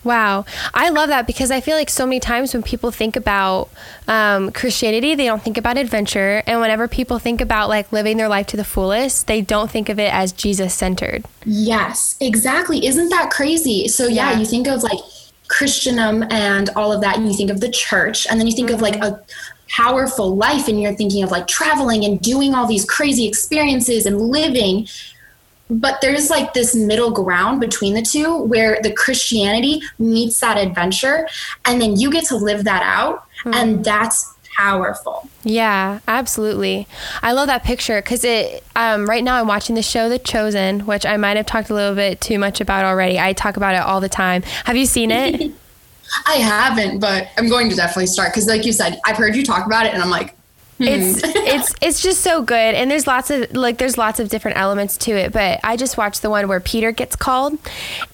Wow. 0.05 0.45
I 0.75 0.91
love 0.91 1.09
that 1.09 1.27
because 1.27 1.51
I 1.51 1.61
feel 1.61 1.77
like 1.77 1.91
so 1.91 2.07
many 2.07 2.21
times 2.21 2.55
when 2.55 2.63
people 2.63 2.91
think 2.91 3.17
about 3.17 3.69
um, 4.07 4.53
Christianity, 4.53 5.15
they 5.15 5.27
don't 5.27 5.43
think 5.43 5.59
about 5.59 5.77
adventure. 5.77 6.43
And 6.47 6.61
whenever 6.61 6.89
people 6.89 7.19
think 7.19 7.41
about 7.41 7.69
like 7.69 7.93
living 7.93 8.17
their 8.17 8.29
life 8.29 8.47
to 8.49 8.57
the 8.57 8.65
fullest, 8.65 9.27
they 9.27 9.41
don't 9.41 9.71
think 9.71 9.89
of 9.89 9.99
it 9.99 10.13
as 10.13 10.33
Jesus 10.33 10.73
centered. 10.75 11.25
Yes, 11.45 12.17
exactly. 12.21 12.87
Isn't 12.87 13.09
that 13.11 13.31
crazy? 13.31 13.89
So, 13.89 14.07
yeah, 14.07 14.33
yeah, 14.33 14.39
you 14.39 14.47
think 14.47 14.69
of 14.69 14.83
like 14.83 15.01
Christendom 15.49 16.25
and 16.31 16.71
all 16.77 16.93
of 16.93 17.01
that, 17.01 17.17
and 17.17 17.27
you 17.27 17.37
think 17.37 17.51
of 17.51 17.61
the 17.61 17.71
church, 17.71 18.27
and 18.27 18.39
then 18.39 18.47
you 18.47 18.55
think 18.55 18.69
mm-hmm. 18.69 18.77
of 18.77 18.83
like 18.83 18.97
a 18.97 19.21
powerful 19.69 20.37
life, 20.37 20.69
and 20.69 20.81
you're 20.81 20.95
thinking 20.95 21.23
of 21.23 21.31
like 21.31 21.47
traveling 21.47 22.05
and 22.05 22.21
doing 22.21 22.55
all 22.55 22.67
these 22.67 22.85
crazy 22.85 23.27
experiences 23.27 24.07
and 24.07 24.21
living. 24.21 24.87
But 25.71 26.01
there's 26.01 26.31
like 26.31 26.55
this 26.55 26.75
middle 26.75 27.11
ground 27.11 27.61
between 27.61 27.95
the 27.95 28.03
two 28.03 28.39
where 28.45 28.81
the 28.83 28.91
christianity 28.93 29.83
meets 29.99 30.41
that 30.41 30.57
adventure 30.57 31.29
and 31.67 31.81
then 31.81 31.99
you 31.99 32.11
get 32.11 32.25
to 32.27 32.37
live 32.37 32.65
that 32.65 32.83
out 32.83 33.27
mm. 33.45 33.55
and 33.55 33.85
that's 33.85 34.35
powerful. 34.57 35.29
Yeah 35.45 36.01
absolutely. 36.09 36.89
I 37.23 37.33
love 37.33 37.49
that 37.49 37.65
picture 37.65 38.01
because 38.01 38.25
it 38.25 38.65
um, 38.77 39.05
right 39.05 39.23
now 39.23 39.39
i'm 39.39 39.47
watching 39.47 39.75
the 39.75 39.83
show 39.83 40.09
the 40.09 40.19
chosen 40.19 40.81
which 40.81 41.05
i 41.05 41.17
might 41.17 41.37
have 41.37 41.47
talked 41.47 41.69
a 41.69 41.75
little 41.75 41.95
bit 41.95 42.21
too 42.21 42.39
much 42.39 42.63
about 42.63 42.87
already. 42.87 43.21
I 43.21 43.35
talk 43.35 43.59
about 43.59 43.75
it 43.75 43.83
all 43.83 44.01
the 44.01 44.09
time. 44.09 44.43
Have 44.65 44.77
you 44.77 44.87
seen 44.87 45.11
it 45.11 45.53
I 46.27 46.35
haven't, 46.35 47.01
but 47.01 47.29
I'm 47.37 47.49
going 47.49 47.69
to 47.71 47.77
definitely 47.77 48.07
start. 48.07 48.33
Because, 48.33 48.47
like 48.47 48.65
you 48.65 48.73
said, 48.73 49.01
I've 49.05 49.17
heard 49.17 49.37
you 49.37 49.45
talk 49.45 49.67
about 49.67 49.87
it, 49.87 49.95
and 49.95 50.03
I'm 50.03 50.11
like, 50.11 50.38
it's 50.81 51.21
hmm. 51.21 51.31
it's 51.35 51.75
it's 51.81 52.03
just 52.03 52.21
so 52.21 52.43
good 52.43 52.75
and 52.75 52.91
there's 52.91 53.07
lots 53.07 53.31
of 53.31 53.53
like 53.55 53.79
there's 53.79 53.99
lots 53.99 54.21
of 54.21 54.29
different 54.29 54.57
elements 54.57 54.97
to 54.97 55.11
it 55.13 55.33
but 55.33 55.59
i 55.65 55.77
just 55.77 55.97
watched 55.97 56.23
the 56.23 56.31
one 56.31 56.47
where 56.47 56.61
peter 56.61 56.93
gets 56.93 57.17
called 57.17 57.59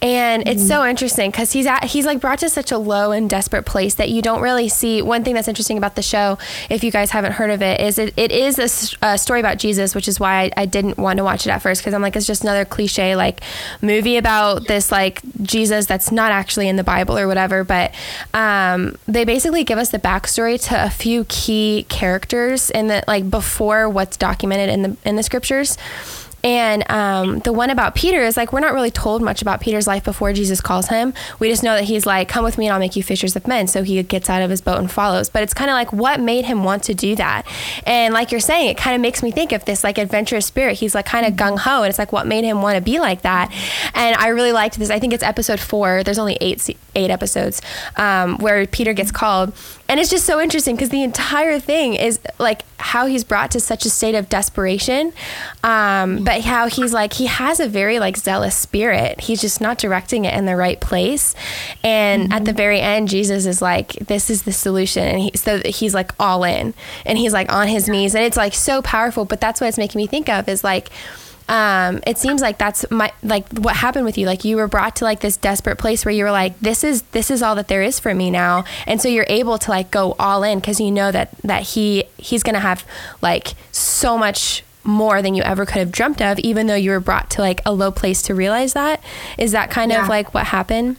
and 0.01 0.49
it's 0.49 0.63
mm. 0.63 0.69
so 0.69 0.87
interesting 0.87 1.31
because 1.31 1.53
he's 1.53 1.67
at 1.67 1.85
he's 1.85 2.07
like 2.07 2.21
brought 2.21 2.39
to 2.39 2.49
such 2.49 2.73
a 2.73 2.79
low 2.79 3.13
and 3.13 3.29
desperate 3.29 3.65
place 3.65 3.95
that 3.95 4.09
you 4.09 4.23
don't 4.23 4.41
really 4.41 4.69
see 4.69 5.03
one 5.03 5.23
thing 5.25 5.35
that's 5.35 5.49
interesting 5.49 5.77
about 5.77 5.95
the 5.95 6.03
show 6.03 6.39
if 6.71 6.83
you 6.83 6.91
guys 6.91 7.11
haven't 7.11 7.33
heard 7.33 7.51
of 7.51 7.61
it 7.61 7.81
is 7.81 7.99
it, 7.99 8.15
it 8.17 8.33
is 8.33 8.59
a, 8.59 9.07
a 9.07 9.19
story 9.19 9.41
about 9.41 9.59
jesus 9.59 9.95
which 9.95 10.09
is 10.09 10.19
why 10.19 10.45
I, 10.45 10.63
I 10.63 10.67
didn't 10.67 10.97
want 10.97 11.19
to 11.19 11.25
watch 11.25 11.47
it 11.47 11.51
at 11.51 11.59
first 11.59 11.83
because 11.83 11.93
i'm 11.93 12.03
like 12.03 12.17
it's 12.17 12.27
just 12.27 12.43
another 12.43 12.65
cliche 12.65 13.17
like 13.17 13.41
movie 13.83 14.17
about 14.17 14.67
this 14.69 14.91
like 14.91 15.21
jesus 15.43 15.87
that's 15.87 16.11
not 16.11 16.33
actually 16.33 16.69
in 16.69 16.77
the 16.77 16.85
bible 16.85 17.19
or 17.19 17.27
whatever 17.27 17.65
but 17.65 17.95
um, 18.33 18.97
they 19.07 19.25
basically 19.25 19.65
give 19.65 19.79
us 19.79 19.91
the 19.91 19.99
backstory 19.99 20.61
to 20.69 20.85
a 20.85 20.91
few 20.91 21.25
key 21.25 21.85
characters 21.89 22.54
in 22.71 22.87
the 22.89 23.03
like 23.07 23.29
before 23.31 23.89
what's 23.89 24.17
documented 24.17 24.69
in 24.69 24.83
the 24.83 24.97
in 25.05 25.17
the 25.17 25.23
scriptures 25.23 25.77
And 26.45 26.89
um, 26.91 27.39
the 27.39 27.55
one 27.55 27.71
about 27.71 27.95
Peter 27.95 28.21
is 28.21 28.37
like, 28.37 28.53
we're 28.53 28.61
not 28.61 28.75
really 28.75 28.91
told 28.91 29.23
much 29.23 29.41
about 29.41 29.63
Peter's 29.63 29.87
life 29.87 30.05
before 30.05 30.35
Jesus 30.35 30.61
calls 30.61 30.89
him. 30.89 31.15
We 31.39 31.49
just 31.49 31.63
know 31.63 31.75
that 31.75 31.85
he's 31.85 32.05
like, 32.05 32.29
come 32.29 32.45
with 32.45 32.59
me 32.59 32.67
and 32.67 32.75
I'll 32.75 32.79
make 32.79 32.97
you 32.97 33.03
fishers 33.03 33.35
of 33.35 33.49
men. 33.49 33.67
So 33.67 33.83
he 33.83 34.01
gets 34.03 34.29
out 34.29 34.43
of 34.43 34.51
his 34.51 34.61
boat 34.61 34.79
and 34.79 34.91
follows. 34.91 35.31
But 35.31 35.43
it's 35.43 35.55
kind 35.55 35.71
of 35.71 35.75
like, 35.75 35.91
what 35.95 36.21
made 36.21 36.45
him 36.45 36.63
want 36.63 36.83
to 36.85 36.95
do 36.95 37.17
that? 37.17 37.47
And 37.87 38.13
like 38.13 38.31
you're 38.31 38.41
saying, 38.41 38.69
it 38.69 38.77
kind 38.77 38.95
of 38.95 39.01
makes 39.01 39.23
me 39.23 39.31
think 39.31 39.53
of 39.53 39.65
this 39.65 39.83
like 39.83 39.97
adventurous 39.97 40.45
spirit. 40.45 40.75
He's 40.75 40.95
like 40.95 41.07
kind 41.07 41.25
of 41.25 41.33
gung 41.33 41.59
ho. 41.59 41.83
And 41.83 41.89
it's 41.89 41.99
like, 41.99 42.13
what 42.13 42.27
made 42.27 42.45
him 42.45 42.61
want 42.61 42.77
to 42.77 42.83
be 42.83 43.01
like 43.01 43.23
that? 43.23 43.51
And 43.95 44.15
I 44.17 44.29
really 44.29 44.53
liked 44.53 44.79
this. 44.79 44.91
I 44.91 44.99
think 44.99 45.15
it's 45.15 45.25
episode 45.25 45.61
four. 45.61 46.05
There's 46.05 46.19
only 46.19 46.37
eight, 46.43 46.77
eight 46.95 47.11
episodes 47.11 47.61
um, 47.97 48.39
where 48.39 48.67
Peter 48.67 48.93
gets 48.93 49.11
called. 49.11 49.53
And 49.89 50.01
it's 50.01 50.09
just 50.09 50.25
so 50.25 50.41
interesting 50.41 50.77
because 50.77 50.89
the 50.89 51.03
entire 51.03 51.61
thing 51.61 51.95
is 51.95 52.19
like 52.39 52.63
how 52.79 53.07
he's 53.07 53.23
brought 53.23 53.51
to 53.51 53.61
such 53.61 53.85
a 53.85 53.91
state 53.91 54.15
of 54.15 54.29
desperation. 54.29 55.13
Um, 55.63 56.25
but 56.25 56.41
how 56.43 56.69
he's 56.69 56.93
like, 56.93 57.13
he 57.13 57.27
has 57.27 57.61
a 57.61 57.69
very 57.69 57.99
like 57.99 58.17
zealous 58.17 58.57
spirit. 58.57 59.21
He's 59.21 59.41
just 59.41 59.61
not 59.61 59.79
directing 59.79 60.25
it 60.25 60.35
in 60.35 60.47
the 60.47 60.57
right 60.57 60.81
place. 60.81 61.35
And 61.83 62.25
mm-hmm. 62.25 62.33
at 62.33 62.45
the 62.47 62.55
very 62.55 62.81
end, 62.81 63.09
Jesus 63.09 63.45
is 63.45 63.61
like, 63.61 63.93
this 63.93 64.31
is 64.31 64.45
the 64.45 64.53
solution. 64.53 65.05
And 65.05 65.21
he, 65.21 65.33
so 65.35 65.61
he's 65.65 65.95
like 65.95 66.13
all 66.19 66.45
in 66.45 66.73
and 67.05 67.19
he's 67.19 67.33
like 67.33 67.53
on 67.53 67.69
his 67.69 67.89
knees. 67.89 68.15
And 68.15 68.25
it's 68.25 68.39
like 68.39 68.55
so 68.55 68.81
powerful. 68.81 69.25
But 69.27 69.41
that's 69.41 69.61
what 69.61 69.69
it's 69.69 69.79
making 69.79 69.99
me 69.99 70.07
think 70.07 70.29
of 70.29 70.49
is 70.49 70.65
like, 70.65 70.91
um, 71.49 72.01
it 72.07 72.19
seems 72.19 72.41
like 72.41 72.59
that's 72.59 72.91
my 72.91 73.13
like 73.23 73.47
what 73.59 73.77
happened 73.77 74.05
with 74.05 74.17
you. 74.17 74.27
Like 74.27 74.45
you 74.45 74.57
were 74.57 74.69
brought 74.69 74.97
to 74.97 75.05
like 75.05 75.21
this 75.21 75.37
desperate 75.37 75.77
place 75.77 76.05
where 76.05 76.15
you 76.15 76.25
were 76.25 76.31
like 76.31 76.59
this 76.61 76.83
is 76.83 77.03
this 77.13 77.31
is 77.31 77.43
all 77.43 77.55
that 77.57 77.69
there 77.69 77.83
is 77.83 78.01
for 78.01 78.15
me 78.15 78.31
now. 78.31 78.65
And 78.87 79.01
so 79.01 79.09
you're 79.09 79.27
able 79.29 79.59
to 79.59 79.71
like 79.71 79.91
go 79.91 80.17
all 80.19 80.43
in 80.43 80.59
because 80.59 80.81
you 80.81 80.91
know 80.91 81.13
that 81.13 81.31
that 81.43 81.63
he 81.63 82.05
he's 82.17 82.43
gonna 82.43 82.61
have 82.61 82.87
like 83.21 83.55
so 83.73 84.17
much 84.17 84.65
more 84.85 85.23
than 85.23 85.35
you 85.35 85.43
ever 85.43 85.65
could 85.65 85.77
have 85.77 85.91
dreamt 85.91 86.21
of 86.21 86.39
even 86.41 86.67
though 86.67 86.75
you 86.75 86.91
were 86.91 87.01
brought 87.01 87.31
to 87.31 87.41
like 87.41 87.61
a 87.65 87.73
low 87.73 87.91
place 87.91 88.23
to 88.23 88.35
realize 88.35 88.73
that. 88.73 89.03
Is 89.39 89.53
that 89.53 89.71
kind 89.71 89.91
yeah. 89.91 90.03
of 90.03 90.09
like 90.09 90.33
what 90.33 90.47
happened 90.47 90.97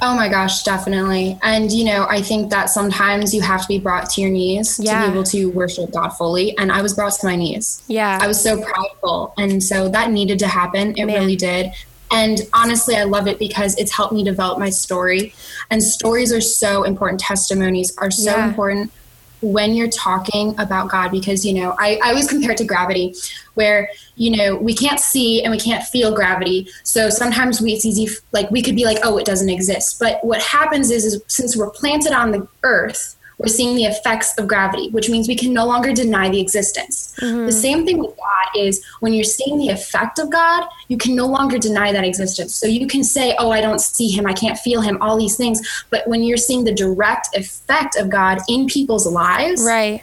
Oh 0.00 0.14
my 0.14 0.28
gosh, 0.28 0.62
definitely. 0.62 1.38
And 1.42 1.72
you 1.72 1.84
know, 1.84 2.06
I 2.08 2.20
think 2.20 2.50
that 2.50 2.68
sometimes 2.68 3.34
you 3.34 3.40
have 3.40 3.62
to 3.62 3.68
be 3.68 3.78
brought 3.78 4.10
to 4.10 4.20
your 4.20 4.30
knees 4.30 4.78
yeah. 4.78 5.00
to 5.00 5.06
be 5.06 5.12
able 5.12 5.24
to 5.24 5.50
worship 5.50 5.90
God 5.92 6.10
fully. 6.10 6.56
And 6.58 6.70
I 6.70 6.82
was 6.82 6.94
brought 6.94 7.12
to 7.14 7.26
my 7.26 7.36
knees. 7.36 7.82
Yeah. 7.88 8.18
I 8.20 8.26
was 8.26 8.42
so 8.42 8.60
prideful. 8.62 9.32
And 9.38 9.62
so 9.62 9.88
that 9.88 10.10
needed 10.10 10.38
to 10.40 10.48
happen. 10.48 10.94
It 10.96 11.06
Man. 11.06 11.20
really 11.20 11.36
did. 11.36 11.72
And 12.10 12.40
honestly, 12.52 12.94
I 12.94 13.04
love 13.04 13.26
it 13.26 13.38
because 13.38 13.76
it's 13.78 13.92
helped 13.92 14.12
me 14.12 14.22
develop 14.22 14.58
my 14.58 14.70
story. 14.70 15.34
And 15.70 15.82
stories 15.82 16.32
are 16.32 16.40
so 16.40 16.84
important. 16.84 17.20
Testimonies 17.20 17.96
are 17.98 18.10
so 18.10 18.30
yeah. 18.36 18.48
important 18.48 18.92
when 19.40 19.74
you're 19.74 19.88
talking 19.88 20.58
about 20.58 20.90
God 20.90 21.10
because, 21.10 21.44
you 21.44 21.54
know, 21.54 21.74
I, 21.78 21.98
I 22.02 22.10
always 22.10 22.28
compare 22.30 22.52
it 22.52 22.58
to 22.58 22.64
gravity, 22.64 23.14
where, 23.54 23.88
you 24.16 24.36
know, 24.36 24.56
we 24.56 24.74
can't 24.74 25.00
see 25.00 25.42
and 25.42 25.50
we 25.50 25.58
can't 25.58 25.84
feel 25.84 26.14
gravity. 26.14 26.68
So 26.82 27.10
sometimes 27.10 27.60
we, 27.60 27.72
it's 27.72 27.84
easy, 27.84 28.08
like 28.32 28.50
we 28.50 28.62
could 28.62 28.76
be 28.76 28.84
like, 28.84 28.98
oh, 29.02 29.18
it 29.18 29.26
doesn't 29.26 29.50
exist. 29.50 29.98
But 29.98 30.24
what 30.24 30.42
happens 30.42 30.90
is, 30.90 31.04
is 31.04 31.22
since 31.28 31.56
we're 31.56 31.70
planted 31.70 32.12
on 32.12 32.30
the 32.30 32.46
earth, 32.62 33.16
we're 33.38 33.48
seeing 33.48 33.76
the 33.76 33.84
effects 33.84 34.36
of 34.38 34.48
gravity, 34.48 34.88
which 34.90 35.10
means 35.10 35.28
we 35.28 35.36
can 35.36 35.52
no 35.52 35.66
longer 35.66 35.92
deny 35.92 36.30
the 36.30 36.40
existence. 36.40 37.14
Mm-hmm. 37.20 37.46
The 37.46 37.52
same 37.52 37.84
thing 37.84 37.98
with 37.98 38.16
God 38.16 38.56
is 38.56 38.82
when 39.00 39.12
you're 39.12 39.24
seeing 39.24 39.58
the 39.58 39.68
effect 39.68 40.18
of 40.18 40.30
God, 40.30 40.66
you 40.88 40.96
can 40.96 41.14
no 41.14 41.26
longer 41.26 41.58
deny 41.58 41.92
that 41.92 42.04
existence. 42.04 42.54
So 42.54 42.66
you 42.66 42.86
can 42.86 43.04
say, 43.04 43.36
Oh, 43.38 43.50
I 43.50 43.60
don't 43.60 43.80
see 43.80 44.08
him, 44.08 44.26
I 44.26 44.32
can't 44.32 44.58
feel 44.58 44.80
him, 44.80 44.96
all 45.02 45.18
these 45.18 45.36
things. 45.36 45.84
But 45.90 46.06
when 46.08 46.22
you're 46.22 46.38
seeing 46.38 46.64
the 46.64 46.72
direct 46.72 47.36
effect 47.36 47.96
of 47.96 48.08
God 48.08 48.38
in 48.48 48.66
people's 48.66 49.06
lives, 49.06 49.62
right. 49.62 50.02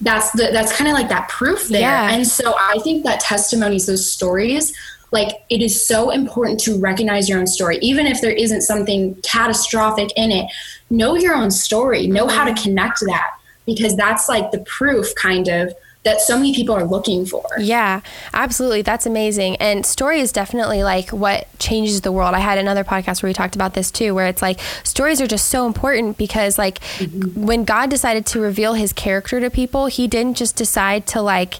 That's 0.00 0.30
the 0.30 0.50
that's 0.52 0.76
kind 0.76 0.88
of 0.88 0.94
like 0.94 1.08
that 1.08 1.28
proof 1.28 1.66
there. 1.66 1.80
Yeah. 1.80 2.12
And 2.12 2.24
so 2.24 2.54
I 2.56 2.78
think 2.84 3.04
that 3.04 3.18
testimonies, 3.18 3.86
those 3.86 4.08
stories, 4.08 4.72
like 5.10 5.42
it 5.48 5.62
is 5.62 5.86
so 5.86 6.10
important 6.10 6.60
to 6.60 6.78
recognize 6.78 7.28
your 7.28 7.38
own 7.38 7.46
story 7.46 7.78
even 7.80 8.06
if 8.06 8.20
there 8.20 8.32
isn't 8.32 8.62
something 8.62 9.14
catastrophic 9.22 10.10
in 10.16 10.30
it 10.30 10.50
know 10.90 11.14
your 11.14 11.34
own 11.34 11.50
story 11.50 12.06
know 12.06 12.26
how 12.26 12.44
to 12.44 12.62
connect 12.62 13.00
that 13.00 13.38
because 13.66 13.96
that's 13.96 14.28
like 14.28 14.50
the 14.50 14.58
proof 14.60 15.14
kind 15.14 15.48
of 15.48 15.72
that 16.04 16.20
so 16.20 16.36
many 16.36 16.54
people 16.54 16.74
are 16.74 16.84
looking 16.84 17.26
for. 17.26 17.44
Yeah, 17.58 18.00
absolutely. 18.32 18.82
That's 18.82 19.04
amazing. 19.04 19.56
And 19.56 19.84
story 19.84 20.20
is 20.20 20.32
definitely 20.32 20.82
like 20.82 21.10
what 21.10 21.46
changes 21.58 22.00
the 22.00 22.12
world. 22.12 22.34
I 22.34 22.38
had 22.38 22.56
another 22.56 22.84
podcast 22.84 23.22
where 23.22 23.28
we 23.28 23.34
talked 23.34 23.56
about 23.56 23.74
this 23.74 23.90
too, 23.90 24.14
where 24.14 24.26
it's 24.26 24.40
like 24.40 24.60
stories 24.84 25.20
are 25.20 25.26
just 25.26 25.48
so 25.48 25.66
important 25.66 26.16
because 26.16 26.56
like 26.56 26.80
mm-hmm. 26.98 27.44
when 27.44 27.64
God 27.64 27.90
decided 27.90 28.26
to 28.26 28.40
reveal 28.40 28.74
his 28.74 28.92
character 28.92 29.40
to 29.40 29.50
people, 29.50 29.86
he 29.86 30.06
didn't 30.06 30.36
just 30.36 30.56
decide 30.56 31.06
to 31.08 31.20
like 31.20 31.54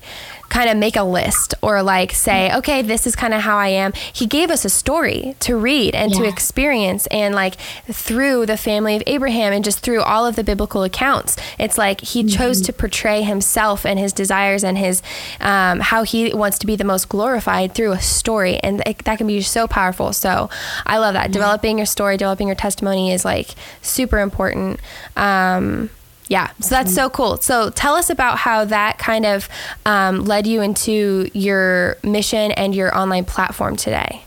kind 0.48 0.70
of 0.70 0.76
make 0.76 0.96
a 0.96 1.02
list 1.02 1.54
or 1.62 1.82
like 1.82 2.12
say, 2.12 2.54
okay, 2.56 2.82
this 2.82 3.06
is 3.06 3.14
kind 3.14 3.34
of 3.34 3.42
how 3.42 3.56
I 3.56 3.68
am. 3.68 3.92
He 4.12 4.26
gave 4.26 4.50
us 4.50 4.64
a 4.64 4.70
story 4.70 5.36
to 5.40 5.56
read 5.56 5.94
and 5.94 6.12
yeah. 6.12 6.20
to 6.20 6.28
experience. 6.28 7.06
And 7.08 7.34
like 7.34 7.54
through 7.90 8.46
the 8.46 8.56
family 8.56 8.96
of 8.96 9.02
Abraham 9.06 9.52
and 9.52 9.64
just 9.64 9.80
through 9.80 10.02
all 10.02 10.26
of 10.26 10.36
the 10.36 10.44
biblical 10.44 10.82
accounts, 10.82 11.36
it's 11.58 11.76
like 11.76 12.00
he 12.00 12.22
mm-hmm. 12.22 12.36
chose 12.36 12.60
to 12.62 12.72
portray 12.72 13.22
himself 13.22 13.84
and 13.84 13.98
his 13.98 14.12
desires 14.12 14.64
and 14.64 14.78
his, 14.78 15.02
um, 15.40 15.80
how 15.80 16.02
he 16.02 16.32
wants 16.32 16.58
to 16.58 16.66
be 16.66 16.76
the 16.76 16.84
most 16.84 17.08
glorified 17.08 17.74
through 17.74 17.92
a 17.92 18.00
story. 18.00 18.58
And 18.58 18.82
it, 18.86 19.04
that 19.04 19.18
can 19.18 19.26
be 19.26 19.42
so 19.42 19.66
powerful. 19.66 20.12
So 20.12 20.48
I 20.86 20.98
love 20.98 21.14
that. 21.14 21.28
Yeah. 21.28 21.32
Developing 21.32 21.78
your 21.78 21.86
story, 21.86 22.16
developing 22.16 22.46
your 22.48 22.56
testimony 22.56 23.12
is 23.12 23.24
like 23.24 23.50
super 23.82 24.18
important. 24.18 24.80
Um, 25.16 25.90
yeah, 26.28 26.50
so 26.60 26.68
that's 26.70 26.94
so 26.94 27.08
cool. 27.08 27.38
So 27.38 27.70
tell 27.70 27.94
us 27.94 28.10
about 28.10 28.38
how 28.38 28.64
that 28.66 28.98
kind 28.98 29.24
of 29.24 29.48
um, 29.86 30.24
led 30.24 30.46
you 30.46 30.60
into 30.60 31.30
your 31.32 31.96
mission 32.02 32.52
and 32.52 32.74
your 32.74 32.96
online 32.96 33.24
platform 33.24 33.76
today. 33.76 34.22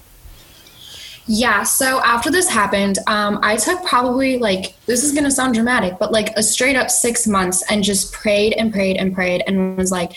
Yeah, 1.28 1.64
so 1.64 2.02
after 2.04 2.32
this 2.32 2.50
happened, 2.50 2.98
um, 3.08 3.40
I 3.44 3.56
took 3.56 3.86
probably 3.86 4.40
like, 4.40 4.74
this 4.88 5.04
is 5.04 5.12
going 5.12 5.24
to 5.24 5.32
sound 5.32 5.54
dramatic, 5.54 5.98
but 6.00 6.12
like 6.12 6.36
a 6.36 6.44
straight 6.44 6.76
up 6.76 6.90
six 6.90 7.28
months 7.28 7.64
and 7.72 7.84
just 7.84 8.12
prayed 8.12 8.54
and 8.54 8.74
prayed 8.74 8.98
and 8.98 9.14
prayed 9.14 9.44
and 9.46 9.78
was 9.78 9.92
like, 9.92 10.14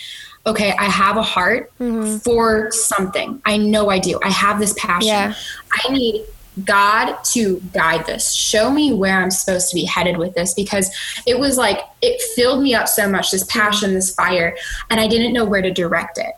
okay, 0.47 0.73
I 0.73 0.85
have 0.85 1.17
a 1.17 1.23
heart 1.23 1.71
mm-hmm. 1.79 2.19
for 2.19 2.71
something. 2.73 3.41
I 3.45 3.59
know 3.59 3.91
I 3.91 3.99
do. 3.99 4.19
I 4.25 4.31
have 4.31 4.59
this 4.59 4.75
passion. 4.79 5.09
Yeah. 5.09 5.35
I 5.73 5.93
need 5.93 6.25
God 6.63 7.17
to 7.33 7.61
guide 7.73 8.07
this. 8.07 8.33
Show 8.33 8.71
me 8.71 8.93
where 8.93 9.21
I'm 9.21 9.31
supposed 9.31 9.71
to 9.71 9.75
be 9.75 9.85
headed 9.85 10.17
with 10.17 10.35
this 10.35 10.55
because 10.55 10.91
it 11.27 11.39
was 11.39 11.57
like 11.57 11.81
it 12.01 12.21
filled 12.37 12.63
me 12.63 12.75
up 12.75 12.87
so 12.87 13.09
much 13.09 13.31
this 13.31 13.45
passion, 13.45 13.95
this 13.95 14.15
fire, 14.15 14.57
and 14.91 15.01
I 15.01 15.09
didn't 15.09 15.33
know 15.33 15.45
where 15.45 15.63
to 15.63 15.73
direct 15.73 16.19
it. 16.19 16.33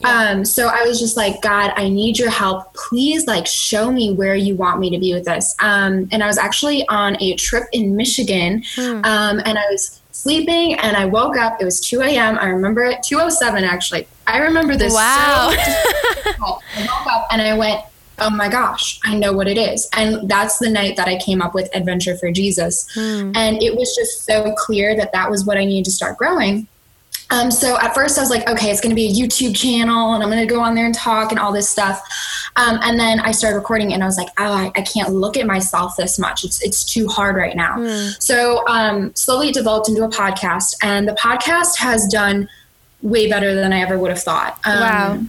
Yeah. 0.00 0.30
Um, 0.30 0.44
so 0.44 0.68
I 0.68 0.84
was 0.84 1.00
just 1.00 1.16
like, 1.16 1.40
God, 1.40 1.72
I 1.76 1.88
need 1.88 2.18
your 2.18 2.28
help. 2.28 2.74
Please, 2.74 3.26
like, 3.26 3.46
show 3.46 3.90
me 3.90 4.12
where 4.12 4.34
you 4.34 4.54
want 4.54 4.78
me 4.78 4.90
to 4.90 4.98
be 4.98 5.14
with 5.14 5.24
this. 5.24 5.54
Um, 5.60 6.08
and 6.12 6.22
I 6.22 6.26
was 6.26 6.36
actually 6.36 6.86
on 6.88 7.20
a 7.22 7.34
trip 7.36 7.64
in 7.72 7.96
Michigan, 7.96 8.62
hmm. 8.74 9.00
um, 9.04 9.40
and 9.44 9.58
I 9.58 9.66
was 9.70 10.02
sleeping, 10.12 10.74
and 10.74 10.96
I 10.96 11.06
woke 11.06 11.38
up. 11.38 11.62
It 11.62 11.64
was 11.64 11.80
2 11.80 12.02
a.m. 12.02 12.38
I 12.38 12.48
remember 12.48 12.84
it, 12.84 12.98
2:07 12.98 13.62
actually. 13.62 14.06
I 14.26 14.38
remember 14.38 14.76
this. 14.76 14.92
Wow. 14.92 15.50
So 15.50 15.60
I 16.36 16.54
woke 16.80 17.06
up 17.06 17.28
and 17.30 17.40
I 17.40 17.56
went, 17.56 17.80
oh 18.18 18.30
my 18.30 18.48
gosh, 18.48 18.98
I 19.04 19.16
know 19.16 19.32
what 19.32 19.48
it 19.48 19.58
is. 19.58 19.88
And 19.96 20.28
that's 20.28 20.58
the 20.58 20.70
night 20.70 20.96
that 20.96 21.08
I 21.08 21.18
came 21.18 21.42
up 21.42 21.54
with 21.54 21.68
Adventure 21.74 22.16
for 22.16 22.30
Jesus. 22.30 22.88
Mm. 22.94 23.36
And 23.36 23.62
it 23.62 23.76
was 23.76 23.94
just 23.94 24.24
so 24.24 24.54
clear 24.56 24.96
that 24.96 25.12
that 25.12 25.30
was 25.30 25.44
what 25.44 25.58
I 25.58 25.64
needed 25.64 25.84
to 25.86 25.90
start 25.90 26.16
growing. 26.16 26.66
Um, 27.28 27.50
so 27.50 27.78
at 27.80 27.92
first 27.92 28.18
I 28.18 28.20
was 28.20 28.30
like, 28.30 28.48
okay, 28.48 28.70
it's 28.70 28.80
going 28.80 28.90
to 28.90 28.96
be 28.96 29.08
a 29.08 29.12
YouTube 29.12 29.56
channel 29.56 30.14
and 30.14 30.22
I'm 30.22 30.30
going 30.30 30.46
to 30.46 30.52
go 30.52 30.60
on 30.60 30.76
there 30.76 30.86
and 30.86 30.94
talk 30.94 31.32
and 31.32 31.40
all 31.40 31.52
this 31.52 31.68
stuff. 31.68 32.00
Um, 32.54 32.78
and 32.82 32.98
then 32.98 33.18
I 33.20 33.32
started 33.32 33.56
recording 33.56 33.92
and 33.92 34.02
I 34.02 34.06
was 34.06 34.16
like, 34.16 34.28
oh, 34.38 34.52
I, 34.52 34.70
I, 34.76 34.82
can't 34.82 35.12
look 35.12 35.36
at 35.36 35.44
myself 35.44 35.96
this 35.96 36.18
much. 36.18 36.44
It's, 36.44 36.62
it's 36.62 36.84
too 36.84 37.08
hard 37.08 37.36
right 37.36 37.56
now. 37.56 37.76
Mm. 37.78 38.22
So 38.22 38.66
um, 38.68 39.14
slowly 39.16 39.48
it 39.48 39.54
developed 39.54 39.88
into 39.88 40.04
a 40.04 40.08
podcast 40.08 40.76
and 40.82 41.06
the 41.08 41.12
podcast 41.14 41.76
has 41.78 42.06
done 42.06 42.48
way 43.02 43.28
better 43.28 43.54
than 43.54 43.72
I 43.72 43.80
ever 43.80 43.98
would 43.98 44.10
have 44.10 44.22
thought. 44.22 44.58
Um, 44.64 44.80
wow 44.80 45.26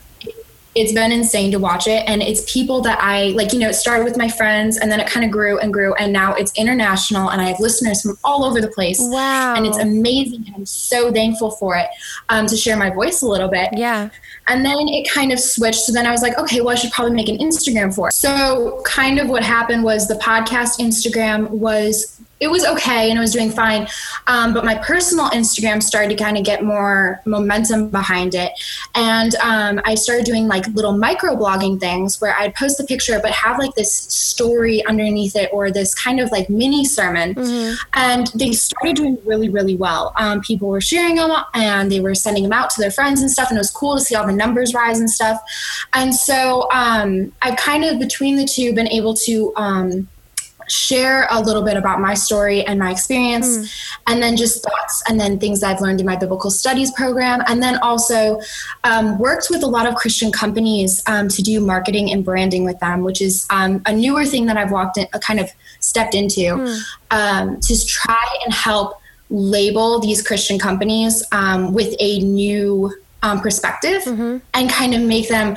it's 0.78 0.94
been 0.94 1.12
insane 1.12 1.52
to 1.52 1.58
watch 1.58 1.88
it. 1.88 2.04
And 2.08 2.22
it's 2.22 2.52
people 2.52 2.82
that 2.82 3.00
i 3.02 3.30
like 3.30 3.52
you 3.52 3.60
know 3.60 3.70
it 3.70 3.74
started 3.74 4.04
with 4.04 4.18
my 4.18 4.30
friends 4.30 4.78
and 4.78 4.92
then 4.92 5.00
it 5.00 5.08
kind 5.08 5.26
of 5.26 5.32
grew 5.32 5.58
and 5.60 5.74
grew 5.74 5.94
and 5.96 6.14
now 6.14 6.34
it's 6.34 6.52
international 6.58 7.30
and 7.30 7.42
i 7.42 7.46
have 7.46 7.60
listeners 7.60 8.02
from 8.02 8.18
all 8.24 8.46
over 8.46 8.62
the 8.62 8.68
place. 8.68 9.00
Wow 9.02 9.56
and 9.56 9.66
it's 9.66 9.78
amazing 9.78 10.44
and 10.48 10.56
i'm 10.56 10.66
so 10.66 11.12
thankful 11.12 11.52
for 11.52 11.76
it 11.76 11.88
um, 12.30 12.46
to 12.48 12.56
share 12.56 12.78
my 12.78 12.90
voice 12.90 13.22
a 13.22 13.28
little 13.28 13.50
bit. 13.50 13.70
Yeah. 13.74 14.10
And 14.48 14.64
then 14.64 14.88
it 14.88 15.10
kind 15.10 15.32
of 15.32 15.40
switched. 15.40 15.82
So 15.82 15.92
then 15.92 16.06
i 16.06 16.12
was 16.12 16.22
like 16.22 16.38
okay 16.38 16.62
well 16.62 16.70
i 16.70 16.76
should 16.76 16.92
probably 16.92 17.14
make 17.14 17.30
an 17.30 17.38
instagram 17.38 17.94
for 17.94 18.10
it. 18.10 18.14
So 18.14 18.82
kind 18.86 19.20
of 19.20 19.30
what 19.30 19.44
happened 19.44 19.84
was 19.84 20.08
the 20.08 20.16
podcast 20.16 20.80
instagram 20.80 21.50
was 21.50 22.22
it 22.40 22.50
was 22.50 22.66
okay 22.66 23.10
and 23.10 23.18
it 23.18 23.22
was 23.22 23.34
doing 23.34 23.50
fine. 23.50 23.88
Um, 24.28 24.54
but 24.54 24.64
my 24.64 24.76
personal 24.76 25.30
Instagram 25.30 25.82
started 25.82 26.16
to 26.16 26.24
kind 26.24 26.38
of 26.38 26.44
get 26.44 26.64
more 26.64 27.22
momentum 27.26 27.90
behind 27.90 28.36
it. 28.36 28.52
And 28.96 29.34
um, 29.36 29.82
I 29.86 29.96
started 29.96 30.26
doing 30.26 30.48
like 30.48 30.68
little 30.68 30.96
micro 30.96 31.36
blogging 31.36 31.80
things 31.80 32.22
where 32.22 32.36
I'd 32.38 32.54
post 32.56 32.78
the 32.78 32.84
picture 32.84 33.20
but 33.22 33.32
have 33.32 33.58
like 33.58 33.74
this 33.76 33.94
story 33.94 34.86
underneath 34.86 35.36
it 35.36 35.50
or 35.52 35.72
this 35.72 35.96
kind 35.96 36.20
of 36.20 36.32
like 36.32 36.50
mini 36.50 36.86
sermon. 36.86 37.34
Mm-hmm. 37.34 37.76
And 37.94 38.28
they 38.36 38.54
started 38.54 38.96
doing 38.96 39.18
really, 39.26 39.50
really 39.50 39.76
well. 39.76 40.14
Um, 40.18 40.42
people 40.42 40.68
were 40.68 40.82
sharing 40.82 41.16
them 41.16 41.32
and 41.54 41.92
they 41.92 42.00
were 42.00 42.16
sending 42.16 42.44
them 42.44 42.54
out 42.54 42.70
to 42.72 42.82
their 42.82 42.92
friends 42.92 43.22
and 43.22 43.32
stuff. 43.32 43.50
And 43.50 43.58
it 43.58 43.62
was 43.62 43.72
cool 43.72 43.96
to 43.96 44.02
see 44.02 44.16
all 44.16 44.28
the 44.28 44.34
numbers 44.34 44.74
rise 44.74 45.00
and 45.00 45.10
stuff. 45.10 45.42
And 45.94 46.14
so 46.14 46.70
um, 46.72 47.34
I've 47.42 47.58
kind 47.58 47.84
of 47.84 48.00
between 48.00 48.36
the 48.36 48.46
two 48.46 48.74
been 48.74 48.88
able 48.90 49.16
to 49.16 49.54
um, 49.56 50.08
share 50.68 51.28
a 51.32 51.40
little 51.40 51.64
bit 51.64 51.78
about 51.78 52.00
my 52.00 52.14
story 52.14 52.66
and 52.66 52.80
my 52.80 52.92
experience, 52.92 53.58
mm. 53.58 54.00
and 54.08 54.22
then 54.22 54.36
just 54.36 54.64
thoughts 54.64 55.04
and 55.08 55.20
then 55.20 55.40
things 55.40 55.64
I've 55.64 55.82
learned 55.82 56.00
in 56.00 56.06
my 56.06 56.16
biblical 56.16 56.52
studies 56.52 56.92
program, 56.92 57.42
and 57.48 57.62
then 57.62 57.78
also 57.80 58.40
um, 58.84 59.18
worked 59.18 59.48
with 59.50 59.64
a 59.64 59.68
lot 59.68 59.86
of 59.86 59.96
Christian 59.96 60.32
companies 60.32 61.02
um, 61.08 61.28
to 61.30 61.42
do 61.42 61.60
marketing 61.60 62.12
and 62.12 62.24
branding 62.24 62.64
with 62.66 62.80
them, 62.80 63.02
which 63.04 63.22
is 63.22 63.48
um, 63.50 63.82
a 63.86 63.94
newer 63.94 64.26
thing 64.26 64.46
that 64.48 64.58
I've 64.58 64.72
walked 64.72 64.98
in, 64.98 65.08
uh, 65.14 65.20
kind 65.20 65.40
of 65.40 65.50
stepped 65.80 66.16
into 66.16 66.42
mm. 66.42 67.62
to 67.62 67.86
try 67.86 68.26
and 68.46 68.54
help 68.54 69.02
label 69.30 70.00
these 70.00 70.22
Christian 70.22 70.58
companies 70.58 71.24
um, 71.32 71.74
with 71.74 71.96
a 72.00 72.20
new 72.20 72.94
um, 73.24 73.42
perspective 73.42 74.04
mm-hmm. 74.04 74.38
and 74.54 74.70
kind 74.70 74.94
of 74.94 75.02
make 75.02 75.28
them 75.30 75.56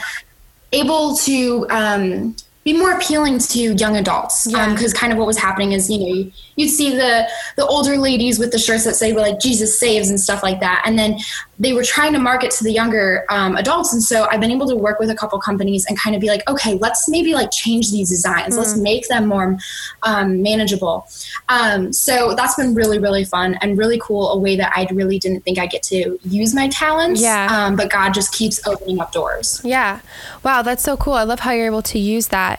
able 0.72 1.16
to 1.16 1.66
um, 1.70 2.36
be 2.62 2.74
more 2.74 2.92
appealing 2.92 3.38
to 3.38 3.72
young 3.74 3.96
adults 3.96 4.46
because 4.46 4.54
yeah. 4.54 4.86
um, 4.86 4.92
kind 4.92 5.12
of 5.12 5.18
what 5.18 5.26
was 5.26 5.38
happening 5.38 5.72
is 5.72 5.88
you 5.88 5.98
know 5.98 6.30
you'd 6.56 6.68
see 6.68 6.94
the 6.94 7.26
the 7.56 7.66
older 7.66 7.96
ladies 7.96 8.38
with 8.38 8.52
the 8.52 8.58
shirts 8.58 8.84
that 8.84 8.94
say 8.94 9.12
like 9.14 9.40
jesus 9.40 9.80
saves 9.80 10.10
and 10.10 10.20
stuff 10.20 10.42
like 10.42 10.60
that. 10.60 10.82
And 10.84 10.98
then 10.98 11.18
they 11.58 11.74
were 11.74 11.82
trying 11.82 12.12
to 12.14 12.18
market 12.18 12.50
to 12.52 12.64
the 12.64 12.72
younger 12.72 13.24
um, 13.28 13.56
adults. 13.56 13.92
And 13.94 14.02
so 14.02 14.26
i've 14.30 14.40
been 14.40 14.50
able 14.50 14.68
to 14.68 14.76
work 14.76 14.98
with 15.00 15.08
a 15.08 15.14
couple 15.14 15.38
companies 15.40 15.86
and 15.86 15.98
kind 15.98 16.14
of 16.14 16.20
be 16.20 16.28
like 16.28 16.46
okay 16.48 16.74
let's 16.74 17.08
maybe 17.08 17.32
like 17.32 17.50
change 17.50 17.90
these 17.90 18.10
designs. 18.10 18.54
Mm. 18.54 18.58
let's 18.58 18.76
make 18.76 19.08
them 19.08 19.26
more 19.26 19.58
um, 20.02 20.42
manageable. 20.42 21.08
Um, 21.48 21.92
so 21.94 22.34
that's 22.34 22.56
been 22.56 22.74
really 22.74 22.98
really 22.98 23.24
fun 23.24 23.54
and 23.62 23.78
really 23.78 23.98
cool 24.02 24.30
a 24.32 24.38
way 24.38 24.56
that 24.56 24.72
i 24.76 24.86
really 24.92 25.18
didn't 25.18 25.40
think 25.42 25.58
i'd 25.58 25.70
get 25.70 25.82
to 25.84 26.18
use 26.22 26.54
my 26.54 26.68
talents 26.68 27.22
yeah. 27.22 27.46
um, 27.50 27.76
but 27.76 27.90
god 27.90 28.12
just 28.12 28.32
keeps 28.32 28.66
opening 28.66 29.00
up 29.00 29.12
doors. 29.12 29.62
Yeah. 29.64 30.00
Wow 30.42 30.60
that's 30.62 30.82
so 30.82 30.96
cool. 30.98 31.14
I 31.14 31.22
love 31.22 31.40
how 31.40 31.52
you're 31.52 31.66
able 31.66 31.82
to 31.82 31.98
use 31.98 32.28
that 32.28 32.49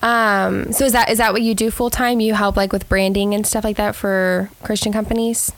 um, 0.00 0.72
so 0.72 0.84
is 0.84 0.92
that 0.92 1.10
is 1.10 1.18
that 1.18 1.32
what 1.32 1.42
you 1.42 1.54
do 1.54 1.70
full 1.70 1.90
time? 1.90 2.20
You 2.20 2.34
help 2.34 2.56
like 2.56 2.72
with 2.72 2.88
branding 2.88 3.34
and 3.34 3.46
stuff 3.46 3.64
like 3.64 3.76
that 3.76 3.94
for 3.94 4.50
Christian 4.62 4.92
companies? 4.92 5.52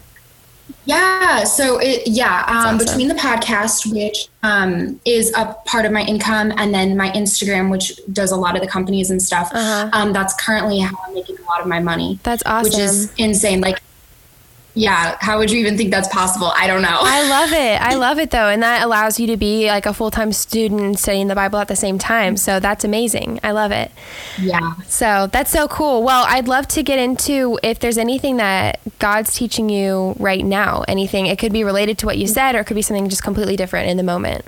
Yeah. 0.84 1.44
So 1.44 1.78
it 1.78 2.06
yeah, 2.06 2.44
um, 2.46 2.56
awesome. 2.56 2.78
between 2.78 3.08
the 3.08 3.14
podcast, 3.14 3.92
which 3.92 4.28
um, 4.42 5.00
is 5.04 5.32
a 5.36 5.56
part 5.66 5.84
of 5.84 5.92
my 5.92 6.02
income, 6.02 6.52
and 6.56 6.72
then 6.72 6.96
my 6.96 7.10
Instagram, 7.10 7.70
which 7.70 8.00
does 8.12 8.30
a 8.30 8.36
lot 8.36 8.56
of 8.56 8.62
the 8.62 8.68
companies 8.68 9.10
and 9.10 9.22
stuff. 9.22 9.50
Uh-huh. 9.52 9.90
Um, 9.92 10.12
that's 10.12 10.34
currently 10.34 10.80
how 10.80 10.96
I'm 11.06 11.14
making 11.14 11.36
a 11.38 11.42
lot 11.42 11.60
of 11.60 11.66
my 11.66 11.80
money. 11.80 12.18
That's 12.22 12.42
awesome. 12.46 12.70
Which 12.70 12.78
is 12.78 13.12
insane. 13.16 13.60
Like 13.60 13.80
yeah 14.74 15.16
how 15.20 15.38
would 15.38 15.50
you 15.50 15.58
even 15.58 15.76
think 15.76 15.90
that's 15.90 16.08
possible? 16.08 16.52
I 16.56 16.66
don't 16.66 16.82
know. 16.82 16.98
I 17.00 17.28
love 17.28 17.52
it. 17.52 17.80
I 17.80 17.94
love 17.94 18.18
it 18.18 18.30
though 18.30 18.48
and 18.48 18.62
that 18.62 18.82
allows 18.82 19.18
you 19.18 19.26
to 19.28 19.36
be 19.36 19.66
like 19.66 19.86
a 19.86 19.94
full-time 19.94 20.32
student 20.32 20.98
studying 20.98 21.28
the 21.28 21.34
bible 21.34 21.58
at 21.58 21.68
the 21.68 21.76
same 21.76 21.98
time 21.98 22.36
so 22.36 22.60
that's 22.60 22.84
amazing. 22.84 23.40
I 23.42 23.52
love 23.52 23.72
it. 23.72 23.90
Yeah. 24.38 24.74
So 24.86 25.28
that's 25.32 25.50
so 25.50 25.68
cool. 25.68 26.02
Well 26.02 26.24
i'd 26.28 26.48
love 26.48 26.68
to 26.68 26.82
get 26.82 26.98
into 26.98 27.58
if 27.62 27.78
there's 27.80 27.98
anything 27.98 28.36
that 28.38 28.80
god's 28.98 29.34
teaching 29.34 29.68
you 29.68 30.14
right 30.18 30.44
now 30.44 30.84
anything. 30.88 31.26
It 31.26 31.38
could 31.38 31.52
be 31.52 31.64
related 31.64 31.98
to 31.98 32.06
what 32.06 32.18
you 32.18 32.26
said 32.26 32.54
or 32.54 32.60
it 32.60 32.64
could 32.64 32.76
be 32.76 32.82
something 32.82 33.08
just 33.08 33.22
completely 33.22 33.56
different 33.56 33.88
in 33.88 33.96
the 33.96 34.02
moment. 34.02 34.44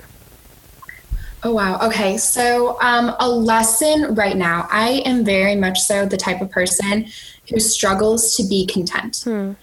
Oh, 1.45 1.53
wow. 1.53 1.77
Okay. 1.87 2.17
So, 2.17 2.79
um, 2.81 3.13
a 3.19 3.29
lesson 3.29 4.15
right 4.15 4.37
now, 4.37 4.65
I 4.71 5.03
am 5.05 5.25
very 5.25 5.55
much 5.55 5.79
so 5.79 6.05
the 6.05 6.15
type 6.15 6.39
of 6.41 6.49
person 6.49 7.07
who 7.49 7.59
struggles 7.59 8.37
to 8.37 8.47
be 8.47 8.65
content. 8.65 9.21
Hmm 9.25 9.53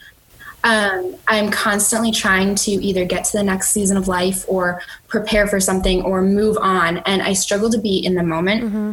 um, 0.62 1.16
I'm 1.26 1.50
constantly 1.50 2.12
trying 2.12 2.54
to 2.56 2.70
either 2.70 3.04
get 3.04 3.24
to 3.24 3.38
the 3.38 3.42
next 3.42 3.70
season 3.70 3.96
of 3.96 4.08
life 4.08 4.44
or 4.48 4.82
prepare 5.08 5.46
for 5.46 5.60
something 5.60 6.02
or 6.02 6.22
move 6.22 6.58
on. 6.58 6.98
And 6.98 7.22
I 7.22 7.32
struggle 7.32 7.70
to 7.70 7.78
be 7.78 7.98
in 7.98 8.14
the 8.14 8.22
moment. 8.22 8.64
Mm-hmm. 8.64 8.92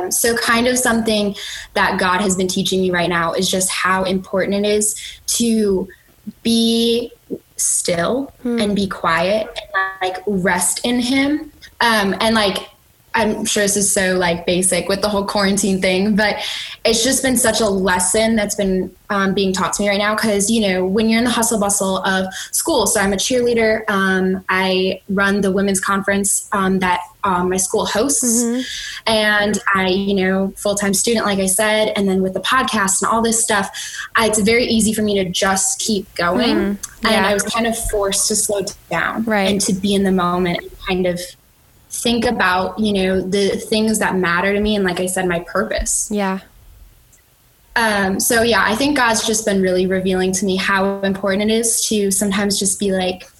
Um, 0.00 0.10
so, 0.10 0.36
kind 0.36 0.66
of 0.66 0.78
something 0.78 1.36
that 1.74 2.00
God 2.00 2.22
has 2.22 2.36
been 2.36 2.48
teaching 2.48 2.80
me 2.80 2.90
right 2.90 3.08
now 3.08 3.34
is 3.34 3.50
just 3.50 3.70
how 3.70 4.04
important 4.04 4.64
it 4.64 4.68
is 4.68 4.96
to 5.26 5.88
be 6.42 7.12
still 7.56 8.32
mm. 8.42 8.62
and 8.62 8.74
be 8.74 8.88
quiet 8.88 9.46
and 9.74 10.14
like 10.14 10.22
rest 10.26 10.80
in 10.84 11.00
Him. 11.00 11.52
Um, 11.80 12.14
and 12.20 12.34
like 12.34 12.71
I'm 13.14 13.44
sure 13.44 13.62
this 13.62 13.76
is 13.76 13.92
so 13.92 14.16
like 14.16 14.46
basic 14.46 14.88
with 14.88 15.02
the 15.02 15.08
whole 15.08 15.26
quarantine 15.26 15.80
thing, 15.80 16.16
but 16.16 16.36
it's 16.84 17.04
just 17.04 17.22
been 17.22 17.36
such 17.36 17.60
a 17.60 17.66
lesson 17.66 18.36
that's 18.36 18.54
been 18.54 18.94
um, 19.10 19.34
being 19.34 19.52
taught 19.52 19.74
to 19.74 19.82
me 19.82 19.88
right 19.88 19.98
now. 19.98 20.14
Because 20.14 20.50
you 20.50 20.66
know, 20.66 20.86
when 20.86 21.08
you're 21.08 21.18
in 21.18 21.24
the 21.24 21.30
hustle 21.30 21.60
bustle 21.60 21.98
of 21.98 22.32
school, 22.52 22.86
so 22.86 23.00
I'm 23.00 23.12
a 23.12 23.16
cheerleader. 23.16 23.88
Um, 23.88 24.44
I 24.48 25.02
run 25.08 25.42
the 25.42 25.52
women's 25.52 25.80
conference 25.80 26.48
um, 26.52 26.78
that 26.78 27.00
um, 27.24 27.50
my 27.50 27.56
school 27.56 27.86
hosts, 27.86 28.42
mm-hmm. 28.42 28.62
and 29.06 29.58
I, 29.74 29.88
you 29.88 30.14
know, 30.14 30.52
full 30.56 30.74
time 30.74 30.94
student, 30.94 31.26
like 31.26 31.38
I 31.38 31.46
said, 31.46 31.92
and 31.96 32.08
then 32.08 32.22
with 32.22 32.34
the 32.34 32.40
podcast 32.40 33.02
and 33.02 33.10
all 33.10 33.22
this 33.22 33.42
stuff, 33.42 33.70
I, 34.16 34.28
it's 34.28 34.40
very 34.40 34.64
easy 34.64 34.92
for 34.92 35.02
me 35.02 35.22
to 35.22 35.28
just 35.28 35.78
keep 35.78 36.12
going. 36.14 36.56
Mm-hmm. 36.56 37.06
Yeah. 37.06 37.12
And 37.12 37.26
I 37.26 37.34
was 37.34 37.42
kind 37.42 37.66
of 37.66 37.76
forced 37.90 38.28
to 38.28 38.36
slow 38.36 38.62
down 38.90 39.24
right. 39.24 39.50
and 39.50 39.60
to 39.62 39.72
be 39.72 39.94
in 39.94 40.04
the 40.04 40.12
moment 40.12 40.62
and 40.62 40.70
kind 40.88 41.06
of 41.06 41.20
think 41.92 42.24
about, 42.24 42.78
you 42.78 42.92
know, 42.92 43.20
the 43.20 43.50
things 43.50 43.98
that 43.98 44.16
matter 44.16 44.52
to 44.52 44.60
me 44.60 44.74
and 44.76 44.84
like 44.84 44.98
I 44.98 45.06
said, 45.06 45.28
my 45.28 45.40
purpose. 45.40 46.08
Yeah. 46.10 46.40
Um, 47.76 48.18
so 48.18 48.42
yeah, 48.42 48.64
I 48.66 48.74
think 48.74 48.96
God's 48.96 49.26
just 49.26 49.44
been 49.44 49.62
really 49.62 49.86
revealing 49.86 50.32
to 50.32 50.44
me 50.44 50.56
how 50.56 51.00
important 51.00 51.50
it 51.50 51.54
is 51.54 51.86
to 51.88 52.10
sometimes 52.10 52.58
just 52.58 52.80
be 52.80 52.92
like, 52.92 53.30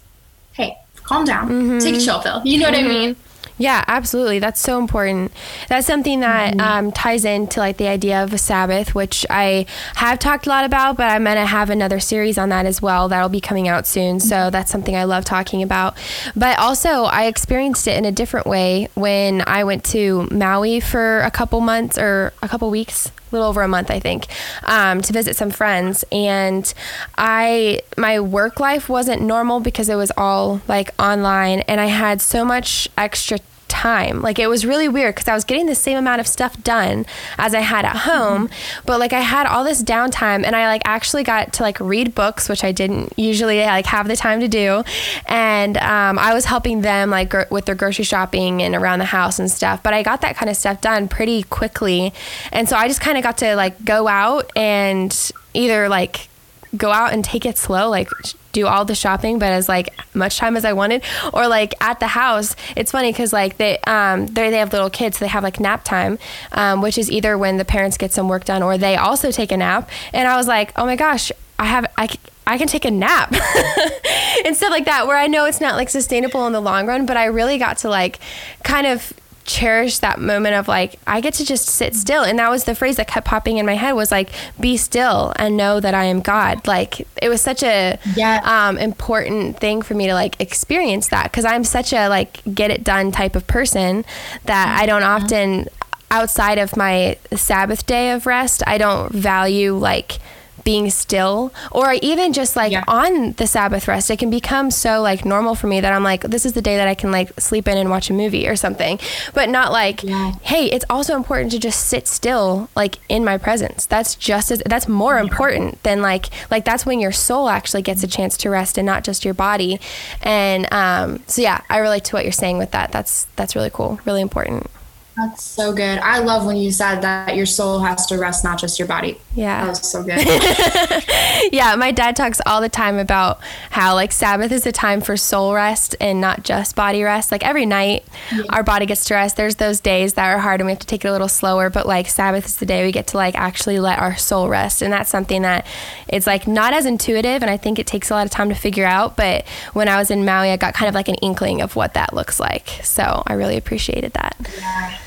hey, 0.53 0.79
calm 0.97 1.25
down, 1.25 1.49
mm-hmm. 1.49 1.79
take 1.79 1.97
a 1.97 2.01
chill 2.01 2.21
pill. 2.21 2.43
You 2.45 2.61
know 2.61 2.67
mm-hmm. 2.67 2.75
what 2.75 2.85
I 2.85 2.89
mm-hmm. 2.89 3.07
mean? 3.07 3.17
Yeah, 3.59 3.85
absolutely. 3.87 4.39
That's 4.39 4.61
so 4.61 4.79
important. 4.79 5.33
That's 5.69 5.87
something 5.87 6.21
that 6.21 6.55
mm-hmm. 6.55 6.61
um, 6.61 6.93
ties 6.93 7.25
into 7.25 7.61
like 7.61 7.77
the 7.77 7.89
idea 7.89 8.23
of 8.23 8.33
a 8.33 8.39
Sabbath, 8.39 8.95
which 8.95 9.27
I 9.31 9.67
have 9.95 10.19
talked 10.19 10.47
a 10.47 10.49
lot 10.49 10.65
about, 10.65 10.97
but 10.97 11.11
I'm 11.11 11.25
going 11.25 11.37
to 11.37 11.47
have 11.47 11.71
another 11.71 12.01
series 12.01 12.39
on 12.39 12.49
that 12.49 12.67
as 12.67 12.83
well 12.83 13.09
that'll 13.09 13.29
be 13.29 13.41
coming 13.41 13.69
out 13.69 13.87
soon. 13.87 14.21
So 14.21 14.37
mm-hmm. 14.37 14.51
that's 14.51 14.71
something 14.71 14.97
I 14.97 15.05
love 15.05 15.25
talking 15.25 15.63
about. 15.63 15.97
But 16.35 16.59
also, 16.59 17.05
I 17.05 17.27
experienced 17.27 17.87
it 17.87 17.97
in 17.97 18.05
a 18.05 18.13
different 18.13 18.47
way 18.47 18.89
when 18.95 19.43
I 19.47 19.65
went 19.65 19.85
to 19.87 20.29
Maui 20.31 20.81
for 20.81 21.21
a 21.21 21.31
couple 21.31 21.61
months 21.61 21.99
or 21.99 22.33
a 22.43 22.49
couple 22.49 22.71
weeks 22.71 23.11
little 23.33 23.49
over 23.49 23.63
a 23.63 23.69
month, 23.69 23.91
I 23.91 24.01
think, 24.01 24.27
um, 24.65 25.01
to 25.03 25.13
visit 25.13 25.37
some 25.37 25.51
friends. 25.51 26.05
And 26.13 26.73
I, 27.17 27.81
my 27.97 28.21
work 28.21 28.61
life 28.61 28.89
wasn't 28.89 29.23
normal 29.23 29.61
because 29.61 29.89
it 29.89 29.97
was 29.97 30.13
all 30.17 30.61
like 30.69 30.91
online, 30.99 31.61
and 31.61 31.81
I 31.81 31.87
had 31.87 32.21
so 32.21 32.45
much 32.45 32.89
extra 32.97 33.39
time. 33.73 34.21
Like 34.21 34.39
it 34.39 34.49
was 34.49 34.67
really 34.67 34.87
weird 34.87 35.15
because 35.15 35.27
I 35.27 35.35
was 35.35 35.45
getting 35.45 35.67
the 35.67 35.75
same 35.75 35.97
amount 35.97 36.21
of 36.21 36.27
stuff 36.27 36.63
done 36.63 37.07
as 37.39 37.55
I 37.55 37.61
had 37.61 37.87
at 37.87 37.97
home, 37.97 38.49
mm-hmm. 38.49 38.87
but 38.87 39.01
like 39.01 39.15
I 39.15 39.21
had 39.21 39.47
all 39.47 39.65
this 39.65 39.83
downtime 39.83 40.45
and 40.45 40.55
I 40.55 40.67
like 40.67 40.83
actually 40.85 41.25
got 41.25 41.55
to 41.55 41.63
like 41.63 41.81
read 41.81 42.15
books, 42.15 42.49
which 42.49 42.63
I 42.63 42.71
didn't 42.71 43.19
usually 43.19 43.61
like 43.61 43.87
have 43.87 44.09
the 44.09 44.17
time 44.17 44.41
to 44.41 44.49
do. 44.49 44.85
And 45.27 45.79
um, 45.79 46.19
I 46.19 46.35
was 46.35 46.45
helping 46.45 46.83
them 46.83 47.09
like 47.11 47.31
gr- 47.31 47.51
with 47.51 47.65
their 47.65 47.75
grocery 47.75 48.05
shopping 48.05 48.63
and 48.63 48.75
around 48.75 48.99
the 48.99 49.07
house 49.07 49.39
and 49.39 49.51
stuff. 49.51 49.83
But 49.83 49.95
I 49.95 50.03
got 50.03 50.21
that 50.21 50.37
kind 50.37 50.51
of 50.51 50.57
stuff 50.57 50.81
done 50.83 51.09
pretty 51.09 51.43
quickly. 51.45 52.13
And 52.53 52.69
so 52.69 52.77
I 52.77 52.89
just 52.89 53.01
kind 53.01 53.17
of 53.17 53.25
got 53.25 53.39
to 53.39 53.57
like 53.57 53.83
go 53.85 54.07
out 54.07 54.51
and 54.55 55.33
either 55.55 55.89
like 55.89 56.29
go 56.77 56.91
out 56.91 57.13
and 57.13 57.25
take 57.25 57.47
it 57.47 57.57
slow, 57.57 57.89
like 57.89 58.11
do 58.53 58.67
all 58.67 58.85
the 58.85 58.95
shopping, 58.95 59.39
but 59.39 59.47
as 59.47 59.69
like 59.69 59.95
much 60.15 60.39
time 60.39 60.57
as 60.57 60.65
I 60.65 60.73
wanted, 60.73 61.03
or 61.33 61.49
like 61.49 61.75
at 61.81 62.01
the 62.01 62.09
house. 62.09 62.55
It's 62.77 62.93
funny 62.93 63.11
because 63.11 63.33
like 63.33 63.57
they 63.57 63.79
um 63.81 64.27
they 64.27 64.51
they 64.51 64.59
have 64.59 64.73
little 64.73 64.91
kids, 64.91 65.19
so 65.19 65.25
they 65.25 65.29
have 65.29 65.43
like 65.43 65.59
nap 65.61 65.85
time, 65.85 66.19
um, 66.53 66.83
which 66.83 66.99
is 66.99 67.11
either 67.11 67.37
when 67.37 67.57
the 67.57 67.65
parents 67.65 67.97
get 67.97 68.13
some 68.13 68.29
work 68.29 68.45
done 68.45 68.63
or 68.63 68.79
they 68.79 68.97
also 68.97 69.31
take 69.31 69.53
a 69.53 69.57
nap. 69.57 69.91
And 70.13 70.29
I 70.29 70.37
was 70.37 70.47
like, 70.47 70.73
oh 70.77 70.85
my 70.85 70.97
gosh, 70.97 71.33
I 71.59 71.67
have 71.67 71.87
I. 71.97 72.09
I 72.45 72.59
can 72.59 72.67
take 72.67 72.85
a 72.85 72.91
nap 72.91 73.33
and 74.45 74.57
stuff 74.57 74.71
like 74.71 74.87
that 74.87 75.07
where 75.07 75.17
I 75.17 75.29
know 75.29 75.45
it's 75.45 75.61
not 75.61 75.77
like 75.77 75.89
sustainable 75.89 76.45
in 76.49 76.53
the 76.53 76.61
long 76.61 76.89
run, 76.89 77.07
but 77.07 77.17
I 77.17 77.27
really 77.27 77.57
got 77.57 77.79
to 77.79 77.89
like 77.89 78.19
kind 78.65 78.85
of 78.85 79.13
cherish 79.45 79.99
that 79.99 80.21
moment 80.21 80.55
of 80.55 80.69
like 80.69 80.99
I 81.07 81.21
get 81.21 81.35
to 81.35 81.45
just 81.45 81.67
sit 81.67 81.95
still. 81.95 82.23
And 82.23 82.39
that 82.39 82.51
was 82.51 82.65
the 82.65 82.75
phrase 82.75 82.97
that 82.97 83.09
kept 83.09 83.27
popping 83.27 83.59
in 83.59 83.67
my 83.67 83.75
head 83.75 83.93
was 83.93 84.11
like 84.11 84.31
be 84.61 84.77
still 84.77 85.33
and 85.37 85.57
know 85.57 85.81
that 85.81 85.95
I 85.95 86.05
am 86.05 86.21
God. 86.21 86.67
Like 86.67 87.07
it 87.21 87.29
was 87.29 87.41
such 87.41 87.63
a 87.63 87.99
yeah. 88.17 88.41
um, 88.45 88.79
important 88.79 89.59
thing 89.59 89.83
for 89.83 89.95
me 89.95 90.07
to 90.07 90.15
like 90.15 90.41
experience 90.41 91.09
that. 91.09 91.25
Because 91.25 91.45
I'm 91.45 91.65
such 91.65 91.93
a 91.93 92.09
like 92.09 92.41
get 92.55 92.71
it 92.71 92.85
done 92.85 93.13
type 93.13 93.37
of 93.37 93.47
person 93.47 94.05
that 94.45 94.79
I 94.81 94.87
don't 94.87 95.03
often 95.03 95.69
outside 96.11 96.59
of 96.59 96.77
my 96.77 97.17
Sabbath 97.35 97.87
day 97.87 98.13
of 98.13 98.27
rest 98.27 98.63
I 98.67 98.77
don't 98.77 99.11
value 99.13 99.75
like 99.75 100.19
being 100.65 100.91
still 100.91 101.53
or 101.71 101.93
even 102.03 102.33
just 102.33 102.57
like 102.57 102.73
Yeah. 102.73 102.85
on 102.89 103.33
the 103.33 103.47
Sabbath 103.47 103.89
rest, 103.89 104.11
it 104.11 104.19
can 104.19 104.31
become 104.31 104.71
so 104.71 105.01
like 105.01 105.25
normal 105.25 105.55
for 105.55 105.67
me 105.67 105.81
that 105.81 105.93
I'm 105.93 106.03
like, 106.05 106.23
this 106.23 106.45
is 106.47 106.53
the 106.53 106.63
day 106.63 106.77
that 106.77 106.89
I 106.89 106.95
can 106.95 107.11
like 107.11 107.39
sleep 107.41 107.69
in 107.69 107.77
and 107.79 107.91
watch 107.91 108.11
a 108.11 108.13
movie 108.13 108.49
or 108.49 108.57
something. 108.57 108.99
But 109.35 109.49
not 109.49 109.73
like, 109.73 110.03
Yeah. 110.03 110.33
hey, 110.43 110.67
it's 110.67 110.85
also 110.91 111.17
important 111.17 111.51
to 111.53 111.59
just 111.59 111.87
sit 111.87 112.07
still 112.09 112.69
like 112.77 112.99
in 113.09 113.25
my 113.25 113.39
presence. 113.39 113.87
That's 113.87 114.15
just 114.15 114.51
as 114.51 114.63
that's 114.67 114.89
more 114.89 115.19
important 115.19 115.83
than 115.83 116.03
like 116.03 116.27
like 116.51 116.65
that's 116.65 116.87
when 116.87 117.01
your 117.01 117.13
soul 117.13 117.49
actually 117.49 117.83
gets 117.83 118.03
a 118.03 118.07
chance 118.07 118.37
to 118.39 118.51
rest 118.51 118.79
and 118.79 118.87
not 118.87 119.05
just 119.05 119.25
your 119.25 119.35
body. 119.35 119.81
And 120.23 120.73
um 120.73 121.23
so 121.27 121.43
yeah, 121.43 121.61
I 121.71 121.79
relate 121.79 122.05
to 122.05 122.17
what 122.17 122.25
you're 122.25 122.33
saying 122.33 122.59
with 122.59 122.71
that. 122.73 122.93
That's 122.93 123.27
that's 123.37 123.55
really 123.57 123.71
cool, 123.71 124.01
really 124.05 124.21
important. 124.23 124.71
That's 125.17 125.43
so 125.43 125.73
good. 125.73 125.99
I 125.99 126.21
love 126.21 126.47
when 126.47 126.57
you 126.57 126.71
said 126.71 127.01
that 127.03 127.37
your 127.37 127.47
soul 127.47 127.81
has 127.81 128.07
to 128.07 128.17
rest, 128.19 128.45
not 128.45 128.59
just 128.59 128.79
your 128.79 128.89
body. 128.89 129.19
Yeah. 129.35 129.67
That 129.67 129.71
was 129.71 129.91
so 129.91 130.03
good. 130.03 131.05
Yeah, 131.51 131.75
my 131.75 131.91
dad 131.91 132.15
talks 132.15 132.41
all 132.47 132.61
the 132.61 132.69
time 132.69 132.99
about 132.99 133.41
how 133.71 133.95
like 133.95 134.13
Sabbath 134.13 134.53
is 134.53 134.65
a 134.65 134.73
time 134.73 135.01
for 135.01 135.17
soul 135.17 135.55
rest 135.55 135.97
and 136.01 136.21
not 136.21 136.45
just 136.45 136.77
body 136.77 137.03
rest. 137.03 137.33
Like 137.33 137.45
every 137.45 137.67
night 137.67 138.05
our 138.51 138.63
body 138.63 138.87
gets 138.87 139.05
to 139.07 139.15
rest. 139.15 139.37
There's 139.37 139.57
those 139.57 139.81
days 139.81 140.15
that 140.15 140.31
are 140.33 140.39
hard 140.39 140.61
and 140.61 140.67
we 140.67 140.73
have 140.73 140.79
to 140.79 140.87
take 140.87 141.05
it 141.05 141.09
a 141.09 141.13
little 141.13 141.29
slower, 141.29 141.69
but 141.69 141.87
like 141.87 142.09
Sabbath 142.09 142.47
is 142.47 142.57
the 142.57 142.67
day 142.67 142.85
we 142.85 142.93
get 142.93 143.09
to 143.09 143.17
like 143.17 143.35
actually 143.35 143.81
let 143.81 143.99
our 143.99 144.17
soul 144.17 144.49
rest. 144.49 144.83
And 144.83 144.93
that's 144.93 145.11
something 145.11 145.43
that 145.43 145.67
it's 146.09 146.27
like 146.27 146.47
not 146.47 146.73
as 146.73 146.87
intuitive 146.87 147.43
and 147.43 147.51
I 147.51 147.57
think 147.57 147.79
it 147.79 147.87
takes 147.87 148.11
a 148.11 148.15
lot 148.15 148.25
of 148.27 148.31
time 148.31 148.49
to 148.49 148.55
figure 148.55 148.87
out, 148.87 149.17
but 149.17 149.47
when 149.73 149.89
I 149.89 149.97
was 149.97 150.11
in 150.11 150.25
Maui, 150.25 150.51
I 150.51 150.57
got 150.57 150.75
kind 150.75 150.89
of 150.89 150.95
like 150.95 151.09
an 151.09 151.17
inkling 151.17 151.61
of 151.61 151.75
what 151.77 151.95
that 151.95 152.15
looks 152.15 152.39
like. 152.39 152.69
So, 152.83 153.23
I 153.27 153.33
really 153.35 153.57
appreciated 153.57 154.13
that. 154.13 155.03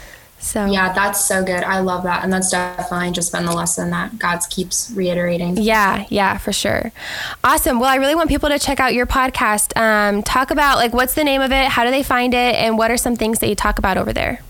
So 0.45 0.67
yeah, 0.67 0.93
that's 0.93 1.25
so 1.25 1.43
good. 1.43 1.63
I 1.63 1.79
love 1.79 2.03
that. 2.03 2.23
And 2.23 2.31
that's 2.31 2.51
definitely 2.51 3.11
just 3.11 3.31
been 3.31 3.45
the 3.45 3.51
lesson 3.51 3.89
that 3.89 4.19
God 4.19 4.41
keeps 4.51 4.91
reiterating. 4.91 5.57
Yeah, 5.57 6.05
yeah, 6.09 6.37
for 6.37 6.53
sure. 6.53 6.91
Awesome. 7.43 7.79
Well, 7.79 7.89
I 7.89 7.95
really 7.95 8.13
want 8.13 8.29
people 8.29 8.49
to 8.49 8.59
check 8.59 8.79
out 8.79 8.93
your 8.93 9.07
podcast. 9.07 9.75
Um, 9.75 10.21
talk 10.21 10.51
about 10.51 10.77
like 10.77 10.93
what's 10.93 11.15
the 11.15 11.23
name 11.23 11.41
of 11.41 11.51
it, 11.51 11.69
how 11.69 11.83
do 11.83 11.89
they 11.89 12.03
find 12.03 12.35
it, 12.35 12.55
and 12.55 12.77
what 12.77 12.91
are 12.91 12.97
some 12.97 13.15
things 13.15 13.39
that 13.39 13.49
you 13.49 13.55
talk 13.55 13.79
about 13.79 13.97
over 13.97 14.13
there? 14.13 14.41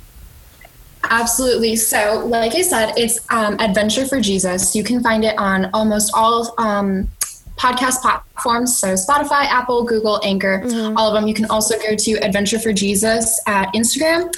Absolutely. 1.09 1.77
So, 1.77 2.25
like 2.25 2.55
I 2.55 2.61
said, 2.61 2.93
it's 2.97 3.25
um, 3.31 3.57
Adventure 3.61 4.05
for 4.05 4.19
Jesus. 4.19 4.75
You 4.75 4.83
can 4.83 5.01
find 5.01 5.23
it 5.23 5.37
on 5.37 5.69
almost 5.73 6.11
all 6.13 6.53
um, 6.57 7.07
podcast 7.57 8.01
platforms. 8.01 8.77
So, 8.77 8.93
Spotify, 8.93 9.45
Apple, 9.45 9.83
Google, 9.83 10.19
Anchor, 10.23 10.63
all 10.97 11.07
of 11.07 11.13
them. 11.13 11.27
You 11.27 11.33
can 11.33 11.45
also 11.45 11.77
go 11.79 11.95
to 11.95 12.11
Adventure 12.23 12.59
for 12.59 12.73
Jesus 12.73 13.41
at 13.47 13.73
Instagram. 13.73 14.33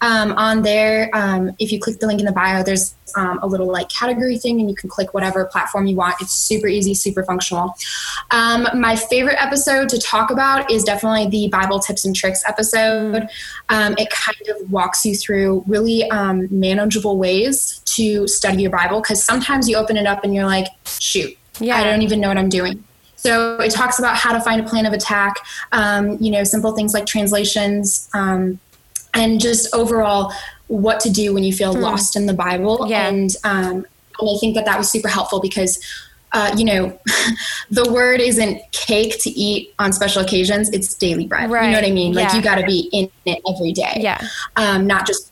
Um, 0.00 0.32
on 0.32 0.62
there, 0.62 1.10
um, 1.12 1.50
if 1.58 1.72
you 1.72 1.80
click 1.80 1.98
the 1.98 2.06
link 2.06 2.20
in 2.20 2.26
the 2.26 2.32
bio, 2.32 2.62
there's 2.62 2.94
um, 3.16 3.40
a 3.42 3.46
little 3.46 3.66
like 3.66 3.88
category 3.88 4.38
thing, 4.38 4.60
and 4.60 4.68
you 4.68 4.76
can 4.76 4.88
click 4.88 5.14
whatever 5.14 5.44
platform 5.46 5.86
you 5.86 5.96
want. 5.96 6.16
It's 6.20 6.32
super 6.32 6.68
easy, 6.68 6.94
super 6.94 7.24
functional. 7.24 7.74
Um, 8.30 8.68
my 8.74 8.96
favorite 8.96 9.42
episode 9.42 9.88
to 9.88 9.98
talk 9.98 10.30
about 10.30 10.70
is 10.70 10.84
definitely 10.84 11.28
the 11.28 11.48
Bible 11.48 11.80
tips 11.80 12.04
and 12.04 12.14
tricks 12.14 12.42
episode. 12.46 13.28
Um, 13.68 13.94
it 13.98 14.10
kind 14.10 14.48
of 14.48 14.70
walks 14.70 15.04
you 15.04 15.16
through 15.16 15.64
really 15.66 16.08
um, 16.10 16.46
manageable 16.50 17.18
ways 17.18 17.80
to 17.86 18.28
study 18.28 18.62
your 18.62 18.70
Bible 18.70 19.00
because 19.00 19.24
sometimes 19.24 19.68
you 19.68 19.76
open 19.76 19.96
it 19.96 20.06
up 20.06 20.22
and 20.24 20.34
you're 20.34 20.46
like, 20.46 20.68
shoot, 20.84 21.36
Yeah. 21.60 21.76
I 21.76 21.84
don't 21.84 22.02
even 22.02 22.20
know 22.20 22.28
what 22.28 22.38
I'm 22.38 22.48
doing. 22.48 22.84
So 23.16 23.58
it 23.60 23.70
talks 23.72 23.98
about 23.98 24.16
how 24.16 24.32
to 24.32 24.40
find 24.40 24.60
a 24.60 24.64
plan 24.68 24.86
of 24.86 24.92
attack, 24.92 25.34
um, 25.72 26.18
you 26.20 26.30
know, 26.30 26.44
simple 26.44 26.72
things 26.76 26.94
like 26.94 27.04
translations, 27.04 28.08
um, 28.14 28.60
and 29.12 29.40
just 29.40 29.74
overall 29.74 30.32
what 30.68 31.00
to 31.00 31.10
do 31.10 31.34
when 31.34 31.42
you 31.42 31.52
feel 31.52 31.72
lost 31.72 32.14
in 32.14 32.26
the 32.26 32.32
Bible. 32.34 32.86
Yeah. 32.88 33.08
And, 33.08 33.34
um, 33.42 33.86
and 34.20 34.28
I 34.30 34.38
think 34.38 34.54
that 34.54 34.64
that 34.66 34.78
was 34.78 34.88
super 34.90 35.08
helpful 35.08 35.40
because, 35.40 35.80
uh, 36.32 36.54
you 36.56 36.64
know, 36.64 36.96
the 37.70 37.90
word 37.90 38.20
isn't 38.20 38.60
cake 38.72 39.18
to 39.22 39.30
eat 39.30 39.74
on 39.78 39.92
special 39.92 40.22
occasions; 40.22 40.68
it's 40.70 40.94
daily 40.94 41.26
bread. 41.26 41.44
You 41.50 41.56
know 41.56 41.72
what 41.72 41.84
I 41.84 41.90
mean? 41.90 42.12
Like 42.12 42.28
Yeah. 42.28 42.36
you 42.36 42.42
got 42.42 42.56
to 42.56 42.66
be 42.66 42.88
in 42.92 43.10
it 43.24 43.40
every 43.48 43.72
day 43.72 43.94
Yeah. 43.96 44.20
um, 44.56 44.86
not 44.86 45.06
just 45.06 45.27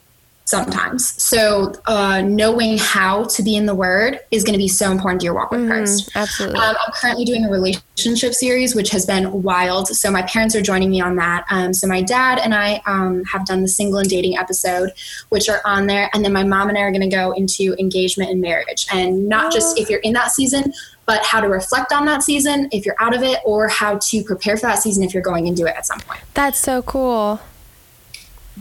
sometimes. 0.46 1.20
So, 1.22 1.74
uh, 1.86 2.22
knowing 2.22 2.78
how 2.78 3.24
to 3.24 3.42
be 3.42 3.56
in 3.56 3.66
the 3.66 3.74
Word 3.74 4.20
is 4.30 4.44
going 4.44 4.54
to 4.54 4.58
be 4.58 4.68
so 4.68 4.90
important 4.90 5.20
to 5.20 5.24
your 5.24 5.34
walk 5.34 5.50
with 5.50 5.66
Christ. 5.66 6.10
Absolutely. 6.14 6.58
Um, 6.58 6.76
I'm 6.86 6.92
currently 6.92 7.24
doing 7.24 7.44
a 7.44 7.50
relationship 7.50 8.32
series, 8.32 8.74
which 8.74 8.90
has 8.90 9.04
been 9.04 9.42
wild. 9.42 9.88
So, 9.88 10.10
my 10.10 10.22
parents 10.22 10.54
are 10.54 10.62
joining 10.62 10.90
me 10.90 11.00
on 11.00 11.16
that. 11.16 11.44
Um, 11.50 11.74
so, 11.74 11.86
my 11.86 12.00
dad 12.00 12.38
and 12.38 12.54
I 12.54 12.80
um, 12.86 13.24
have 13.24 13.44
done 13.44 13.62
the 13.62 13.68
single 13.68 13.98
and 13.98 14.08
dating 14.08 14.38
episode, 14.38 14.92
which 15.28 15.48
are 15.48 15.60
on 15.64 15.88
there. 15.88 16.08
And 16.14 16.24
then 16.24 16.32
my 16.32 16.44
mom 16.44 16.68
and 16.68 16.78
I 16.78 16.82
are 16.82 16.92
going 16.92 17.08
to 17.08 17.14
go 17.14 17.32
into 17.32 17.74
engagement 17.78 18.30
and 18.30 18.40
marriage. 18.40 18.86
And 18.92 19.28
not 19.28 19.52
just 19.52 19.78
if 19.78 19.90
you're 19.90 20.00
in 20.00 20.12
that 20.12 20.30
season, 20.30 20.72
but 21.06 21.24
how 21.24 21.40
to 21.40 21.48
reflect 21.48 21.92
on 21.92 22.06
that 22.06 22.22
season 22.22 22.68
if 22.72 22.86
you're 22.86 22.96
out 23.00 23.14
of 23.14 23.22
it, 23.22 23.40
or 23.44 23.66
how 23.68 23.98
to 23.98 24.22
prepare 24.22 24.56
for 24.56 24.66
that 24.66 24.78
season 24.80 25.02
if 25.02 25.12
you're 25.12 25.22
going 25.22 25.48
into 25.48 25.66
it 25.66 25.74
at 25.76 25.86
some 25.86 25.98
point. 26.00 26.20
That's 26.34 26.58
so 26.58 26.82
cool. 26.82 27.40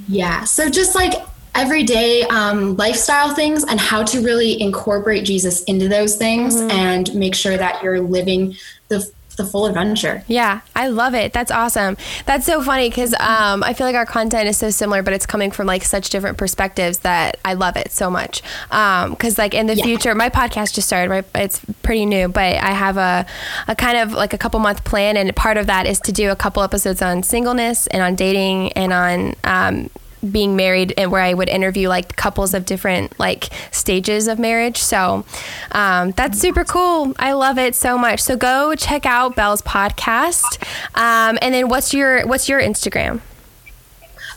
Yeah. 0.07 0.43
So 0.43 0.69
just 0.69 0.93
like 0.93 1.13
everyday 1.55 2.23
um, 2.23 2.75
lifestyle 2.77 3.33
things 3.33 3.63
and 3.63 3.79
how 3.79 4.03
to 4.03 4.21
really 4.21 4.61
incorporate 4.61 5.23
Jesus 5.25 5.63
into 5.63 5.87
those 5.87 6.15
things 6.17 6.59
and 6.61 7.13
make 7.15 7.35
sure 7.35 7.57
that 7.57 7.81
you're 7.81 8.01
living 8.01 8.55
the, 8.89 9.09
the 9.37 9.45
full 9.45 9.65
adventure. 9.65 10.23
Yeah, 10.27 10.61
I 10.75 10.87
love 10.87 11.13
it. 11.13 11.33
That's 11.33 11.51
awesome. 11.51 11.97
That's 12.25 12.45
so 12.45 12.61
funny 12.61 12.89
because 12.89 13.13
um, 13.19 13.63
I 13.63 13.73
feel 13.73 13.85
like 13.87 13.95
our 13.95 14.05
content 14.05 14.47
is 14.47 14.57
so 14.57 14.69
similar, 14.69 15.03
but 15.03 15.13
it's 15.13 15.25
coming 15.25 15.51
from 15.51 15.67
like 15.67 15.83
such 15.83 16.09
different 16.09 16.37
perspectives 16.37 16.99
that 16.99 17.37
I 17.43 17.53
love 17.53 17.75
it 17.75 17.91
so 17.91 18.09
much. 18.09 18.41
Because 18.69 19.37
like 19.37 19.53
in 19.53 19.65
the 19.67 19.75
Yeah. 19.75 19.83
future, 19.83 20.15
my 20.15 20.29
podcast 20.29 20.73
just 20.73 20.87
started. 20.87 21.09
Right, 21.09 21.25
it's 21.35 21.59
pretty 21.83 22.05
new, 22.05 22.27
but 22.29 22.55
I 22.55 22.71
have 22.71 22.95
a 22.97 23.25
a 23.67 23.75
kind 23.75 23.97
of 23.97 24.13
like 24.13 24.33
a 24.33 24.37
couple 24.37 24.59
month 24.61 24.83
plan, 24.85 25.17
and 25.17 25.35
part 25.35 25.57
of 25.57 25.67
that 25.67 25.85
is 25.85 25.99
to 26.01 26.11
do 26.13 26.31
a 26.31 26.35
couple 26.35 26.63
episodes 26.63 27.01
on 27.01 27.21
singleness 27.23 27.87
and 27.87 28.01
on 28.01 28.15
dating 28.15 28.71
and 28.73 28.93
on. 28.93 29.35
Um, 29.43 29.89
being 30.31 30.55
married 30.55 30.93
and 30.97 31.11
where 31.11 31.21
I 31.21 31.33
would 31.33 31.49
interview 31.49 31.89
like 31.89 32.15
couples 32.15 32.53
of 32.53 32.65
different 32.65 33.17
like 33.19 33.49
stages 33.71 34.27
of 34.27 34.39
marriage. 34.39 34.77
So 34.77 35.25
um, 35.71 36.11
that's 36.11 36.39
super 36.39 36.63
cool. 36.63 37.13
I 37.17 37.33
love 37.33 37.57
it 37.57 37.75
so 37.75 37.97
much. 37.97 38.21
So 38.21 38.35
go 38.35 38.75
check 38.75 39.05
out 39.05 39.35
Belle's 39.35 39.61
podcast. 39.61 40.61
Um, 40.95 41.37
and 41.41 41.53
then 41.53 41.67
what's 41.69 41.93
your 41.93 42.25
what's 42.27 42.49
your 42.49 42.61
Instagram? 42.61 43.21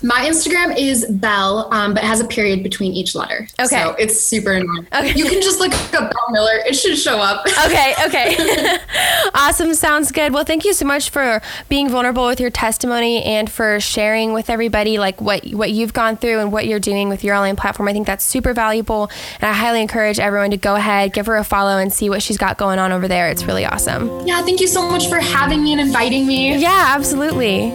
My 0.03 0.27
Instagram 0.29 0.77
is 0.79 1.07
Belle, 1.11 1.69
um, 1.73 1.95
but 1.95 2.03
it 2.03 2.07
has 2.07 2.21
a 2.21 2.27
period 2.27 2.63
between 2.63 2.93
each 2.93 3.15
letter. 3.15 3.49
Okay. 3.59 3.67
So 3.67 3.95
it's 3.99 4.21
super 4.21 4.53
annoying. 4.53 4.87
Okay. 4.95 5.15
You 5.15 5.25
can 5.27 5.43
just 5.43 5.59
look 5.59 5.73
up 5.95 6.13
Belle 6.13 6.31
Miller. 6.31 6.59
It 6.67 6.75
should 6.75 6.97
show 6.99 7.19
up. 7.19 7.45
Okay, 7.69 7.93
okay. 8.07 8.79
awesome. 9.35 9.75
Sounds 9.75 10.13
good. 10.13 10.33
Well, 10.33 10.45
thank 10.45 10.65
you 10.65 10.73
so 10.73 10.87
much 10.87 11.11
for 11.11 11.43
being 11.69 11.89
vulnerable 11.89 12.27
with 12.27 12.41
your 12.41 12.51
testimony 12.51 13.23
and 13.25 13.51
for 13.51 13.81
sharing 13.81 14.33
with 14.33 14.49
everybody 14.49 14.99
like 14.99 15.21
what 15.21 15.45
what 15.49 15.71
you've 15.73 15.93
gone 15.93 16.17
through 16.17 16.39
and 16.39 16.53
what 16.53 16.67
you're 16.67 16.79
doing 16.81 17.09
with 17.09 17.25
your 17.25 17.35
online 17.35 17.57
platform. 17.57 17.89
I 17.89 17.93
think 17.93 18.07
that's 18.07 18.25
super 18.25 18.55
valuable, 18.55 19.11
and 19.41 19.51
I 19.51 19.53
highly 19.53 19.83
encourage 19.83 20.19
everyone 20.21 20.51
to 20.53 20.57
go 20.57 20.77
ahead, 20.77 21.13
give 21.13 21.27
her 21.27 21.37
a 21.37 21.45
follow, 21.45 21.79
and 21.79 21.93
see 21.93 22.09
what 22.09 22.23
she's 22.23 22.39
got 22.39 22.57
going 22.59 22.79
on 22.79 22.93
over 22.93 23.09
there. 23.09 23.29
It's 23.29 23.45
really 23.45 23.65
awesome. 23.67 24.27
yeah. 24.27 24.41
Thank 24.43 24.61
you 24.61 24.69
so 24.69 24.89
much 24.89 25.09
for 25.09 25.19
having 25.19 25.63
me 25.63 25.73
and 25.73 25.81
inviting 25.81 26.27
me. 26.27 26.57
Yeah, 26.57 26.93
absolutely. 26.97 27.73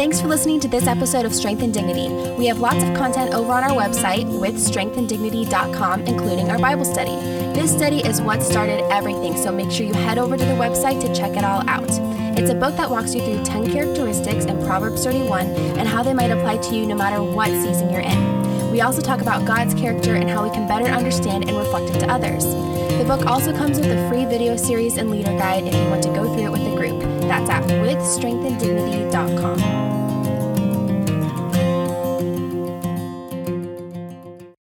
Thanks 0.00 0.18
for 0.18 0.28
listening 0.28 0.60
to 0.60 0.68
this 0.68 0.86
episode 0.86 1.26
of 1.26 1.34
Strength 1.34 1.62
and 1.62 1.74
Dignity. 1.74 2.08
We 2.38 2.46
have 2.46 2.58
lots 2.58 2.82
of 2.82 2.96
content 2.96 3.34
over 3.34 3.52
on 3.52 3.64
our 3.64 3.76
website 3.76 4.24
with 4.40 4.54
strengthanddignity.com, 4.54 6.06
including 6.06 6.50
our 6.50 6.58
Bible 6.58 6.86
study. 6.86 7.16
This 7.52 7.70
study 7.70 7.98
is 7.98 8.22
what 8.22 8.42
started 8.42 8.80
everything, 8.90 9.36
so 9.36 9.52
make 9.52 9.70
sure 9.70 9.84
you 9.84 9.92
head 9.92 10.16
over 10.16 10.38
to 10.38 10.44
the 10.46 10.54
website 10.54 11.02
to 11.02 11.14
check 11.14 11.36
it 11.36 11.44
all 11.44 11.68
out. 11.68 11.90
It's 12.38 12.48
a 12.48 12.54
book 12.54 12.76
that 12.76 12.88
walks 12.88 13.14
you 13.14 13.20
through 13.20 13.44
10 13.44 13.72
characteristics 13.72 14.46
in 14.46 14.64
Proverbs 14.64 15.04
31 15.04 15.48
and 15.48 15.86
how 15.86 16.02
they 16.02 16.14
might 16.14 16.30
apply 16.30 16.56
to 16.56 16.74
you 16.74 16.86
no 16.86 16.94
matter 16.94 17.22
what 17.22 17.48
season 17.48 17.90
you're 17.90 18.00
in. 18.00 18.39
We 18.70 18.80
also 18.82 19.02
talk 19.02 19.20
about 19.20 19.44
God's 19.44 19.74
character 19.74 20.14
and 20.14 20.30
how 20.30 20.44
we 20.44 20.50
can 20.50 20.68
better 20.68 20.86
understand 20.86 21.48
and 21.48 21.58
reflect 21.58 21.90
it 21.94 21.98
to 22.00 22.10
others. 22.10 22.44
The 22.44 23.04
book 23.04 23.26
also 23.26 23.52
comes 23.52 23.80
with 23.80 23.90
a 23.90 24.08
free 24.08 24.26
video 24.26 24.56
series 24.56 24.96
and 24.96 25.10
leader 25.10 25.36
guide 25.36 25.66
if 25.66 25.74
you 25.74 25.90
want 25.90 26.04
to 26.04 26.10
go 26.10 26.32
through 26.32 26.44
it 26.44 26.52
with 26.52 26.62
a 26.62 26.76
group. 26.76 27.00
That's 27.22 27.50
at 27.50 27.64
withstrengthanddignity.com. 27.64 29.99